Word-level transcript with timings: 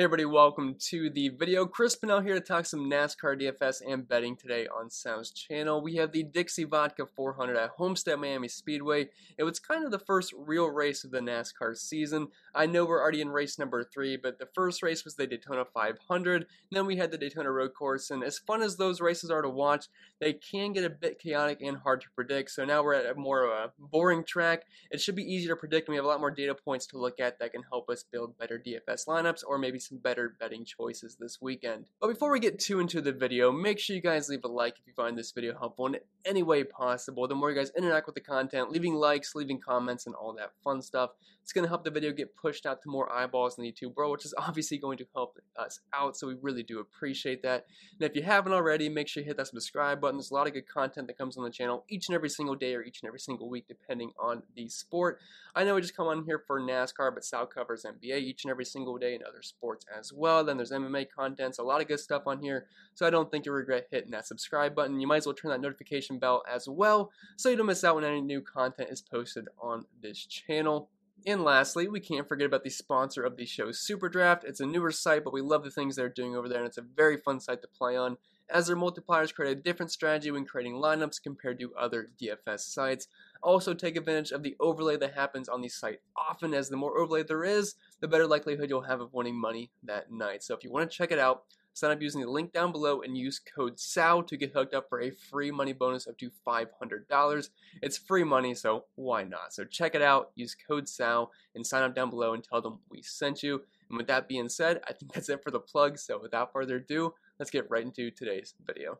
Hey 0.00 0.04
everybody, 0.04 0.24
welcome 0.24 0.76
to 0.86 1.10
the 1.10 1.28
video. 1.28 1.66
Chris 1.66 1.94
Pennell 1.94 2.22
here 2.22 2.32
to 2.32 2.40
talk 2.40 2.64
some 2.64 2.88
NASCAR 2.88 3.38
DFS 3.38 3.82
and 3.86 4.08
betting 4.08 4.34
today 4.34 4.66
on 4.66 4.88
Sal's 4.88 5.30
channel. 5.30 5.82
We 5.82 5.96
have 5.96 6.10
the 6.10 6.22
Dixie 6.22 6.64
Vodka 6.64 7.04
400 7.04 7.54
at 7.54 7.72
Homestead 7.76 8.18
Miami 8.18 8.48
Speedway. 8.48 9.10
It 9.36 9.44
was 9.44 9.60
kind 9.60 9.84
of 9.84 9.90
the 9.90 9.98
first 9.98 10.32
real 10.34 10.68
race 10.68 11.04
of 11.04 11.10
the 11.10 11.20
NASCAR 11.20 11.76
season. 11.76 12.28
I 12.54 12.64
know 12.64 12.86
we're 12.86 13.02
already 13.02 13.20
in 13.20 13.28
race 13.28 13.58
number 13.58 13.84
three, 13.84 14.16
but 14.16 14.38
the 14.38 14.48
first 14.54 14.82
race 14.82 15.04
was 15.04 15.16
the 15.16 15.26
Daytona 15.26 15.66
500. 15.66 16.46
Then 16.70 16.86
we 16.86 16.96
had 16.96 17.10
the 17.10 17.18
Daytona 17.18 17.52
Road 17.52 17.74
Course, 17.74 18.10
and 18.10 18.24
as 18.24 18.38
fun 18.38 18.62
as 18.62 18.78
those 18.78 19.02
races 19.02 19.30
are 19.30 19.42
to 19.42 19.50
watch, 19.50 19.88
they 20.18 20.32
can 20.32 20.72
get 20.72 20.84
a 20.84 20.88
bit 20.88 21.18
chaotic 21.18 21.60
and 21.60 21.76
hard 21.76 22.00
to 22.00 22.06
predict. 22.14 22.52
So 22.52 22.64
now 22.64 22.82
we're 22.82 22.94
at 22.94 23.04
a 23.04 23.14
more 23.16 23.44
of 23.44 23.50
a 23.50 23.72
boring 23.78 24.24
track. 24.24 24.64
It 24.90 25.02
should 25.02 25.14
be 25.14 25.30
easier 25.30 25.50
to 25.50 25.56
predict, 25.56 25.88
and 25.88 25.92
we 25.92 25.96
have 25.96 26.06
a 26.06 26.08
lot 26.08 26.20
more 26.20 26.30
data 26.30 26.54
points 26.54 26.86
to 26.86 26.98
look 26.98 27.20
at 27.20 27.38
that 27.38 27.52
can 27.52 27.64
help 27.70 27.90
us 27.90 28.02
build 28.02 28.38
better 28.38 28.58
DFS 28.58 29.06
lineups 29.06 29.42
or 29.46 29.58
maybe 29.58 29.78
some 29.90 29.98
better 29.98 30.34
betting 30.38 30.64
choices 30.64 31.16
this 31.16 31.38
weekend. 31.40 31.86
But 32.00 32.08
before 32.08 32.30
we 32.30 32.40
get 32.40 32.58
too 32.58 32.80
into 32.80 33.00
the 33.00 33.12
video, 33.12 33.52
make 33.52 33.78
sure 33.78 33.96
you 33.96 34.02
guys 34.02 34.28
leave 34.28 34.44
a 34.44 34.48
like 34.48 34.78
if 34.78 34.86
you 34.86 34.92
find 34.94 35.18
this 35.18 35.32
video 35.32 35.58
helpful 35.58 35.86
in 35.86 35.96
any 36.24 36.42
way 36.42 36.64
possible. 36.64 37.26
The 37.26 37.34
more 37.34 37.50
you 37.50 37.56
guys 37.56 37.72
interact 37.76 38.06
with 38.06 38.14
the 38.14 38.20
content, 38.20 38.70
leaving 38.70 38.94
likes, 38.94 39.34
leaving 39.34 39.60
comments, 39.60 40.06
and 40.06 40.14
all 40.14 40.32
that 40.34 40.52
fun 40.62 40.80
stuff, 40.80 41.10
it's 41.42 41.52
going 41.52 41.64
to 41.64 41.68
help 41.68 41.82
the 41.82 41.90
video 41.90 42.12
get 42.12 42.36
pushed 42.36 42.66
out 42.66 42.80
to 42.82 42.88
more 42.88 43.12
eyeballs 43.12 43.58
in 43.58 43.64
the 43.64 43.72
YouTube 43.72 43.96
world, 43.96 44.12
which 44.12 44.24
is 44.24 44.34
obviously 44.38 44.78
going 44.78 44.98
to 44.98 45.06
help 45.14 45.36
us 45.58 45.80
out, 45.92 46.16
so 46.16 46.28
we 46.28 46.34
really 46.40 46.62
do 46.62 46.78
appreciate 46.78 47.42
that. 47.42 47.66
And 47.98 48.08
if 48.08 48.14
you 48.14 48.22
haven't 48.22 48.52
already, 48.52 48.88
make 48.88 49.08
sure 49.08 49.22
you 49.22 49.26
hit 49.26 49.36
that 49.38 49.48
subscribe 49.48 50.00
button. 50.00 50.16
There's 50.16 50.30
a 50.30 50.34
lot 50.34 50.46
of 50.46 50.52
good 50.52 50.68
content 50.68 51.08
that 51.08 51.18
comes 51.18 51.36
on 51.36 51.44
the 51.44 51.50
channel 51.50 51.84
each 51.88 52.08
and 52.08 52.14
every 52.14 52.28
single 52.28 52.54
day 52.54 52.74
or 52.74 52.82
each 52.82 53.00
and 53.02 53.08
every 53.08 53.20
single 53.20 53.48
week, 53.48 53.66
depending 53.66 54.12
on 54.18 54.42
the 54.54 54.68
sport. 54.68 55.18
I 55.54 55.64
know 55.64 55.74
we 55.74 55.80
just 55.80 55.96
come 55.96 56.06
on 56.06 56.24
here 56.24 56.42
for 56.46 56.60
NASCAR, 56.60 57.12
but 57.12 57.24
Sal 57.24 57.46
covers 57.46 57.84
NBA 57.84 58.18
each 58.18 58.44
and 58.44 58.50
every 58.50 58.64
single 58.64 58.96
day 58.98 59.14
and 59.14 59.24
other 59.24 59.42
sports 59.42 59.69
as 59.96 60.12
well. 60.12 60.44
Then 60.44 60.56
there's 60.56 60.72
MMA 60.72 61.06
content, 61.14 61.56
so 61.56 61.62
a 61.62 61.66
lot 61.66 61.80
of 61.80 61.88
good 61.88 62.00
stuff 62.00 62.22
on 62.26 62.40
here. 62.40 62.66
So 62.94 63.06
I 63.06 63.10
don't 63.10 63.30
think 63.30 63.46
you'll 63.46 63.54
regret 63.54 63.88
hitting 63.90 64.10
that 64.10 64.26
subscribe 64.26 64.74
button. 64.74 65.00
You 65.00 65.06
might 65.06 65.18
as 65.18 65.26
well 65.26 65.34
turn 65.34 65.50
that 65.50 65.60
notification 65.60 66.18
bell 66.18 66.42
as 66.50 66.68
well 66.68 67.10
so 67.36 67.48
you 67.48 67.56
don't 67.56 67.66
miss 67.66 67.84
out 67.84 67.96
when 67.96 68.04
any 68.04 68.20
new 68.20 68.40
content 68.40 68.90
is 68.90 69.00
posted 69.00 69.48
on 69.60 69.84
this 70.02 70.24
channel. 70.26 70.88
And 71.26 71.44
lastly, 71.44 71.86
we 71.86 72.00
can't 72.00 72.26
forget 72.26 72.46
about 72.46 72.64
the 72.64 72.70
sponsor 72.70 73.22
of 73.22 73.36
the 73.36 73.44
show, 73.44 73.68
Superdraft. 73.68 74.44
It's 74.44 74.60
a 74.60 74.66
newer 74.66 74.90
site, 74.90 75.24
but 75.24 75.34
we 75.34 75.42
love 75.42 75.64
the 75.64 75.70
things 75.70 75.96
they're 75.96 76.08
doing 76.08 76.34
over 76.34 76.48
there, 76.48 76.58
and 76.58 76.66
it's 76.66 76.78
a 76.78 76.82
very 76.82 77.18
fun 77.18 77.40
site 77.40 77.60
to 77.62 77.68
play 77.68 77.96
on. 77.96 78.16
As 78.48 78.66
their 78.66 78.76
multipliers 78.76 79.32
create 79.32 79.56
a 79.56 79.60
different 79.60 79.92
strategy 79.92 80.30
when 80.30 80.44
creating 80.44 80.74
lineups 80.74 81.22
compared 81.22 81.60
to 81.60 81.74
other 81.74 82.10
DFS 82.20 82.60
sites. 82.60 83.06
Also, 83.42 83.74
take 83.74 83.96
advantage 83.96 84.32
of 84.32 84.42
the 84.42 84.56
overlay 84.60 84.96
that 84.96 85.14
happens 85.14 85.48
on 85.48 85.60
the 85.60 85.68
site 85.68 86.00
often, 86.16 86.54
as 86.54 86.68
the 86.68 86.76
more 86.76 86.98
overlay 86.98 87.22
there 87.22 87.44
is, 87.44 87.74
the 88.00 88.08
better 88.08 88.26
likelihood 88.26 88.68
you'll 88.68 88.82
have 88.82 89.00
of 89.00 89.14
winning 89.14 89.38
money 89.38 89.70
that 89.82 90.12
night. 90.12 90.42
So, 90.42 90.54
if 90.54 90.62
you 90.64 90.70
want 90.70 90.90
to 90.90 90.96
check 90.96 91.12
it 91.12 91.18
out, 91.18 91.44
Sign 91.72 91.92
up 91.92 92.02
using 92.02 92.20
the 92.20 92.30
link 92.30 92.52
down 92.52 92.72
below 92.72 93.00
and 93.02 93.16
use 93.16 93.38
code 93.38 93.78
SAL 93.78 94.24
to 94.24 94.36
get 94.36 94.52
hooked 94.52 94.74
up 94.74 94.88
for 94.88 95.00
a 95.00 95.10
free 95.10 95.50
money 95.50 95.72
bonus 95.72 96.06
up 96.06 96.18
to 96.18 96.30
$500. 96.46 97.48
It's 97.80 97.96
free 97.96 98.24
money, 98.24 98.54
so 98.54 98.84
why 98.96 99.22
not? 99.22 99.54
So 99.54 99.64
check 99.64 99.94
it 99.94 100.02
out, 100.02 100.30
use 100.34 100.56
code 100.68 100.88
SAL, 100.88 101.30
and 101.54 101.66
sign 101.66 101.84
up 101.84 101.94
down 101.94 102.10
below 102.10 102.34
and 102.34 102.42
tell 102.42 102.60
them 102.60 102.80
we 102.90 103.02
sent 103.02 103.42
you. 103.42 103.62
And 103.88 103.96
with 103.96 104.08
that 104.08 104.28
being 104.28 104.48
said, 104.48 104.80
I 104.88 104.92
think 104.92 105.12
that's 105.12 105.28
it 105.28 105.42
for 105.42 105.50
the 105.50 105.60
plug. 105.60 105.98
So 105.98 106.18
without 106.20 106.52
further 106.52 106.76
ado, 106.76 107.14
let's 107.38 107.50
get 107.50 107.70
right 107.70 107.84
into 107.84 108.10
today's 108.10 108.54
video. 108.66 108.98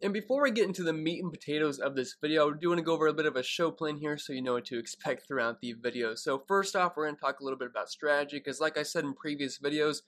And 0.00 0.12
before 0.12 0.44
we 0.44 0.52
get 0.52 0.68
into 0.68 0.84
the 0.84 0.92
meat 0.92 1.20
and 1.20 1.32
potatoes 1.32 1.80
of 1.80 1.96
this 1.96 2.14
video, 2.20 2.48
I 2.48 2.56
do 2.56 2.68
want 2.68 2.78
to 2.78 2.84
go 2.84 2.92
over 2.92 3.08
a 3.08 3.12
bit 3.14 3.26
of 3.26 3.34
a 3.34 3.42
show 3.42 3.72
plan 3.72 3.96
here 3.96 4.16
so 4.16 4.32
you 4.32 4.40
know 4.40 4.52
what 4.52 4.66
to 4.66 4.78
expect 4.78 5.26
throughout 5.26 5.60
the 5.60 5.72
video. 5.72 6.14
So 6.14 6.44
first 6.46 6.76
off, 6.76 6.92
we're 6.96 7.06
going 7.06 7.16
to 7.16 7.20
talk 7.20 7.40
a 7.40 7.44
little 7.44 7.58
bit 7.58 7.66
about 7.68 7.90
strategy 7.90 8.38
because 8.38 8.60
like 8.60 8.78
I 8.78 8.84
said 8.84 9.02
in 9.02 9.12
previous 9.14 9.58
videos, 9.58 10.02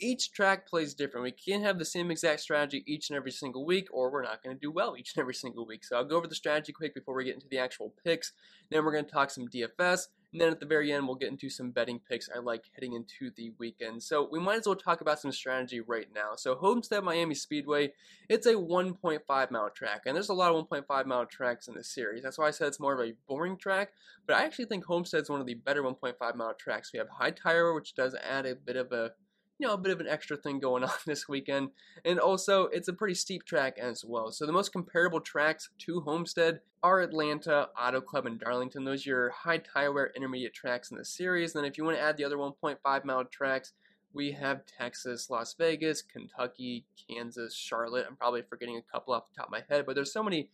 each 0.00 0.32
track 0.32 0.66
plays 0.66 0.94
different. 0.94 1.22
We 1.22 1.30
can't 1.30 1.62
have 1.62 1.78
the 1.78 1.84
same 1.84 2.10
exact 2.10 2.40
strategy 2.40 2.82
each 2.88 3.08
and 3.08 3.16
every 3.16 3.30
single 3.30 3.64
week, 3.64 3.86
or 3.92 4.10
we're 4.10 4.24
not 4.24 4.42
going 4.42 4.56
to 4.56 4.60
do 4.60 4.72
well 4.72 4.96
each 4.98 5.14
and 5.14 5.20
every 5.20 5.34
single 5.34 5.64
week. 5.64 5.84
So 5.84 5.96
I'll 5.96 6.04
go 6.04 6.16
over 6.16 6.26
the 6.26 6.34
strategy 6.34 6.72
quick 6.72 6.92
before 6.92 7.14
we 7.14 7.24
get 7.24 7.34
into 7.34 7.48
the 7.48 7.58
actual 7.58 7.94
picks. 8.04 8.32
Then 8.70 8.84
we're 8.84 8.92
going 8.92 9.04
to 9.04 9.10
talk 9.10 9.30
some 9.30 9.46
DFS, 9.46 10.08
and 10.36 10.42
then 10.42 10.52
at 10.52 10.60
the 10.60 10.66
very 10.66 10.92
end, 10.92 11.06
we'll 11.06 11.16
get 11.16 11.30
into 11.30 11.48
some 11.48 11.70
betting 11.70 11.98
picks 11.98 12.28
I 12.28 12.40
like 12.40 12.64
heading 12.74 12.92
into 12.92 13.30
the 13.34 13.52
weekend. 13.58 14.02
So 14.02 14.28
we 14.30 14.38
might 14.38 14.58
as 14.58 14.66
well 14.66 14.76
talk 14.76 15.00
about 15.00 15.18
some 15.18 15.32
strategy 15.32 15.80
right 15.80 16.08
now. 16.14 16.32
So 16.36 16.54
Homestead 16.54 17.02
Miami 17.02 17.34
Speedway, 17.34 17.94
it's 18.28 18.46
a 18.46 18.52
1.5 18.52 19.50
mile 19.50 19.70
track, 19.70 20.02
and 20.04 20.14
there's 20.14 20.28
a 20.28 20.34
lot 20.34 20.54
of 20.54 20.68
1.5 20.68 21.06
mile 21.06 21.24
tracks 21.24 21.68
in 21.68 21.74
this 21.74 21.88
series. 21.88 22.22
That's 22.22 22.36
why 22.36 22.48
I 22.48 22.50
said 22.50 22.68
it's 22.68 22.78
more 22.78 22.92
of 22.92 23.00
a 23.00 23.14
boring 23.26 23.56
track, 23.56 23.92
but 24.26 24.36
I 24.36 24.44
actually 24.44 24.66
think 24.66 24.84
Homestead's 24.84 25.30
one 25.30 25.40
of 25.40 25.46
the 25.46 25.54
better 25.54 25.82
1.5 25.82 26.34
mile 26.34 26.52
tracks. 26.52 26.92
We 26.92 26.98
have 26.98 27.08
high 27.08 27.30
tire, 27.30 27.72
which 27.72 27.94
does 27.94 28.14
add 28.22 28.44
a 28.44 28.54
bit 28.54 28.76
of 28.76 28.92
a 28.92 29.12
you 29.58 29.66
know, 29.66 29.74
a 29.74 29.78
bit 29.78 29.92
of 29.92 30.00
an 30.00 30.06
extra 30.06 30.36
thing 30.36 30.58
going 30.58 30.84
on 30.84 30.90
this 31.06 31.28
weekend. 31.28 31.70
And 32.04 32.18
also, 32.18 32.64
it's 32.66 32.88
a 32.88 32.92
pretty 32.92 33.14
steep 33.14 33.44
track 33.44 33.78
as 33.78 34.04
well. 34.04 34.30
So 34.30 34.46
the 34.46 34.52
most 34.52 34.72
comparable 34.72 35.20
tracks 35.20 35.70
to 35.80 36.00
Homestead 36.00 36.60
are 36.82 37.00
Atlanta, 37.00 37.68
Auto 37.78 38.00
Club, 38.00 38.26
and 38.26 38.38
Darlington. 38.38 38.84
Those 38.84 39.06
are 39.06 39.10
your 39.10 39.30
high 39.30 39.58
tire 39.58 39.92
wear 39.92 40.12
intermediate 40.14 40.54
tracks 40.54 40.90
in 40.90 40.98
the 40.98 41.04
series. 41.04 41.54
And 41.54 41.64
Then 41.64 41.70
if 41.70 41.78
you 41.78 41.84
want 41.84 41.96
to 41.96 42.02
add 42.02 42.16
the 42.16 42.24
other 42.24 42.36
1.5 42.36 43.04
mile 43.04 43.24
tracks, 43.24 43.72
we 44.12 44.32
have 44.32 44.64
Texas, 44.66 45.28
Las 45.28 45.54
Vegas, 45.58 46.00
Kentucky, 46.00 46.86
Kansas, 47.08 47.54
Charlotte. 47.54 48.06
I'm 48.08 48.16
probably 48.16 48.42
forgetting 48.42 48.78
a 48.78 48.92
couple 48.92 49.12
off 49.12 49.24
the 49.28 49.36
top 49.36 49.48
of 49.48 49.52
my 49.52 49.62
head, 49.68 49.84
but 49.84 49.94
there's 49.94 50.12
so 50.12 50.22
many 50.22 50.48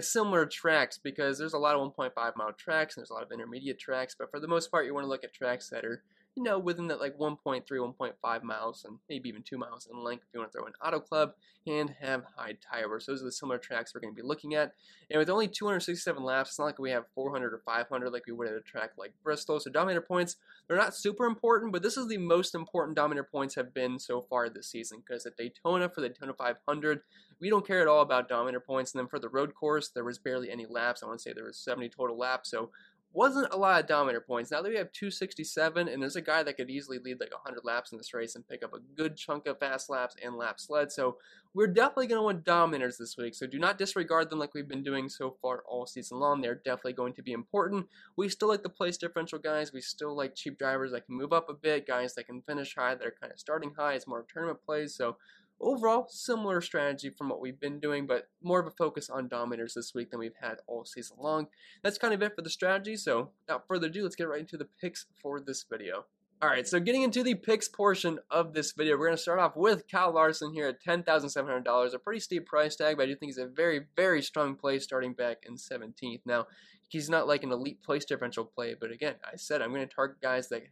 similar 0.00 0.44
tracks 0.44 0.98
because 0.98 1.38
there's 1.38 1.54
a 1.54 1.58
lot 1.58 1.74
of 1.74 1.80
1.5 1.80 2.12
mile 2.36 2.52
tracks 2.52 2.96
and 2.96 3.00
there's 3.00 3.10
a 3.10 3.14
lot 3.14 3.22
of 3.22 3.32
intermediate 3.32 3.78
tracks. 3.78 4.14
But 4.18 4.30
for 4.30 4.40
the 4.40 4.48
most 4.48 4.70
part, 4.70 4.84
you 4.84 4.92
want 4.92 5.04
to 5.04 5.08
look 5.08 5.24
at 5.24 5.32
tracks 5.32 5.70
that 5.70 5.84
are 5.84 6.02
you 6.38 6.44
know, 6.44 6.56
within 6.56 6.86
that 6.86 7.00
like 7.00 7.18
1.3, 7.18 7.64
1.5 7.68 8.42
miles 8.44 8.84
and 8.84 8.98
maybe 9.10 9.28
even 9.28 9.42
2 9.42 9.58
miles 9.58 9.88
in 9.92 10.04
length 10.04 10.22
if 10.22 10.28
you 10.32 10.38
want 10.38 10.52
to 10.52 10.56
throw 10.56 10.68
in 10.68 10.72
Auto 10.80 11.00
Club 11.00 11.32
and 11.66 11.96
have 12.00 12.22
high 12.36 12.56
tire 12.70 12.88
wear. 12.88 13.00
So 13.00 13.10
those 13.10 13.22
are 13.22 13.24
the 13.24 13.32
similar 13.32 13.58
tracks 13.58 13.92
we're 13.92 14.00
going 14.00 14.14
to 14.14 14.22
be 14.22 14.26
looking 14.26 14.54
at. 14.54 14.72
And 15.10 15.18
with 15.18 15.30
only 15.30 15.48
267 15.48 16.22
laps, 16.22 16.50
it's 16.50 16.58
not 16.60 16.66
like 16.66 16.78
we 16.78 16.92
have 16.92 17.06
400 17.12 17.52
or 17.52 17.60
500 17.66 18.10
like 18.10 18.22
we 18.28 18.32
would 18.32 18.46
at 18.46 18.54
a 18.54 18.60
track 18.60 18.90
like 18.96 19.14
Bristol. 19.24 19.58
So 19.58 19.68
Dominator 19.68 20.00
points, 20.00 20.36
they're 20.68 20.76
not 20.76 20.94
super 20.94 21.26
important, 21.26 21.72
but 21.72 21.82
this 21.82 21.96
is 21.96 22.06
the 22.06 22.18
most 22.18 22.54
important 22.54 22.96
Dominator 22.96 23.28
points 23.28 23.56
have 23.56 23.74
been 23.74 23.98
so 23.98 24.22
far 24.22 24.48
this 24.48 24.70
season 24.70 25.02
because 25.04 25.26
at 25.26 25.36
Daytona 25.36 25.88
for 25.88 26.02
the 26.02 26.08
Daytona 26.08 26.34
500, 26.34 27.00
we 27.40 27.50
don't 27.50 27.66
care 27.66 27.80
at 27.80 27.88
all 27.88 28.02
about 28.02 28.28
Dominator 28.28 28.60
points. 28.60 28.94
And 28.94 29.00
then 29.00 29.08
for 29.08 29.18
the 29.18 29.28
road 29.28 29.54
course, 29.54 29.88
there 29.88 30.04
was 30.04 30.18
barely 30.18 30.52
any 30.52 30.66
laps. 30.66 31.02
I 31.02 31.06
want 31.06 31.18
to 31.18 31.22
say 31.22 31.32
there 31.32 31.44
was 31.44 31.58
70 31.58 31.88
total 31.88 32.16
laps. 32.16 32.50
So 32.50 32.70
wasn't 33.12 33.52
a 33.52 33.56
lot 33.56 33.80
of 33.80 33.86
dominator 33.86 34.20
points. 34.20 34.50
Now 34.50 34.62
that 34.62 34.68
we 34.68 34.76
have 34.76 34.92
267, 34.92 35.88
and 35.88 36.02
there's 36.02 36.16
a 36.16 36.22
guy 36.22 36.42
that 36.42 36.56
could 36.56 36.70
easily 36.70 36.98
lead 36.98 37.20
like 37.20 37.32
100 37.32 37.64
laps 37.64 37.90
in 37.90 37.98
this 37.98 38.12
race 38.12 38.34
and 38.34 38.46
pick 38.46 38.62
up 38.62 38.74
a 38.74 38.80
good 38.96 39.16
chunk 39.16 39.46
of 39.46 39.58
fast 39.58 39.88
laps 39.88 40.14
and 40.22 40.36
laps 40.36 40.68
led. 40.68 40.92
So 40.92 41.16
we're 41.54 41.68
definitely 41.68 42.08
going 42.08 42.18
to 42.18 42.24
want 42.24 42.44
dominators 42.44 42.98
this 42.98 43.16
week. 43.16 43.34
So 43.34 43.46
do 43.46 43.58
not 43.58 43.78
disregard 43.78 44.28
them 44.28 44.38
like 44.38 44.54
we've 44.54 44.68
been 44.68 44.82
doing 44.82 45.08
so 45.08 45.36
far 45.40 45.62
all 45.66 45.86
season 45.86 46.20
long. 46.20 46.40
They're 46.40 46.54
definitely 46.54 46.92
going 46.92 47.14
to 47.14 47.22
be 47.22 47.32
important. 47.32 47.86
We 48.16 48.28
still 48.28 48.48
like 48.48 48.62
the 48.62 48.68
place 48.68 48.98
differential 48.98 49.38
guys. 49.38 49.72
We 49.72 49.80
still 49.80 50.14
like 50.14 50.34
cheap 50.34 50.58
drivers 50.58 50.92
that 50.92 51.06
can 51.06 51.16
move 51.16 51.32
up 51.32 51.48
a 51.48 51.54
bit, 51.54 51.86
guys 51.86 52.14
that 52.14 52.26
can 52.26 52.42
finish 52.42 52.74
high, 52.74 52.94
that 52.94 53.06
are 53.06 53.14
kind 53.18 53.32
of 53.32 53.40
starting 53.40 53.72
high. 53.76 53.94
It's 53.94 54.06
more 54.06 54.26
tournament 54.32 54.60
plays. 54.64 54.94
So 54.94 55.16
Overall, 55.60 56.06
similar 56.08 56.60
strategy 56.60 57.10
from 57.10 57.28
what 57.28 57.40
we've 57.40 57.58
been 57.58 57.80
doing, 57.80 58.06
but 58.06 58.28
more 58.42 58.60
of 58.60 58.66
a 58.66 58.70
focus 58.70 59.10
on 59.10 59.28
dominators 59.28 59.74
this 59.74 59.92
week 59.92 60.10
than 60.10 60.20
we've 60.20 60.36
had 60.40 60.58
all 60.66 60.84
season 60.84 61.16
long. 61.20 61.48
That's 61.82 61.98
kind 61.98 62.14
of 62.14 62.22
it 62.22 62.36
for 62.36 62.42
the 62.42 62.50
strategy, 62.50 62.96
so 62.96 63.30
without 63.46 63.66
further 63.66 63.88
ado, 63.88 64.04
let's 64.04 64.14
get 64.14 64.28
right 64.28 64.40
into 64.40 64.56
the 64.56 64.68
picks 64.80 65.06
for 65.20 65.40
this 65.40 65.64
video. 65.68 66.04
Alright, 66.40 66.68
so 66.68 66.78
getting 66.78 67.02
into 67.02 67.24
the 67.24 67.34
picks 67.34 67.68
portion 67.68 68.20
of 68.30 68.54
this 68.54 68.70
video, 68.70 68.96
we're 68.96 69.06
going 69.06 69.16
to 69.16 69.22
start 69.22 69.40
off 69.40 69.56
with 69.56 69.88
Kyle 69.90 70.12
Larson 70.12 70.54
here 70.54 70.68
at 70.68 70.80
$10,700. 70.80 71.92
A 71.92 71.98
pretty 71.98 72.20
steep 72.20 72.46
price 72.46 72.76
tag, 72.76 72.96
but 72.96 73.02
I 73.02 73.06
do 73.06 73.16
think 73.16 73.30
he's 73.30 73.38
a 73.38 73.46
very, 73.46 73.86
very 73.96 74.22
strong 74.22 74.54
play 74.54 74.78
starting 74.78 75.14
back 75.14 75.38
in 75.48 75.56
17th. 75.56 76.20
Now, 76.24 76.46
he's 76.86 77.10
not 77.10 77.26
like 77.26 77.42
an 77.42 77.50
elite 77.50 77.82
place 77.82 78.04
differential 78.04 78.44
play, 78.44 78.76
but 78.78 78.92
again, 78.92 79.16
I 79.24 79.34
said 79.34 79.60
I'm 79.60 79.74
going 79.74 79.86
to 79.86 79.92
target 79.92 80.20
guys 80.20 80.48
that 80.50 80.62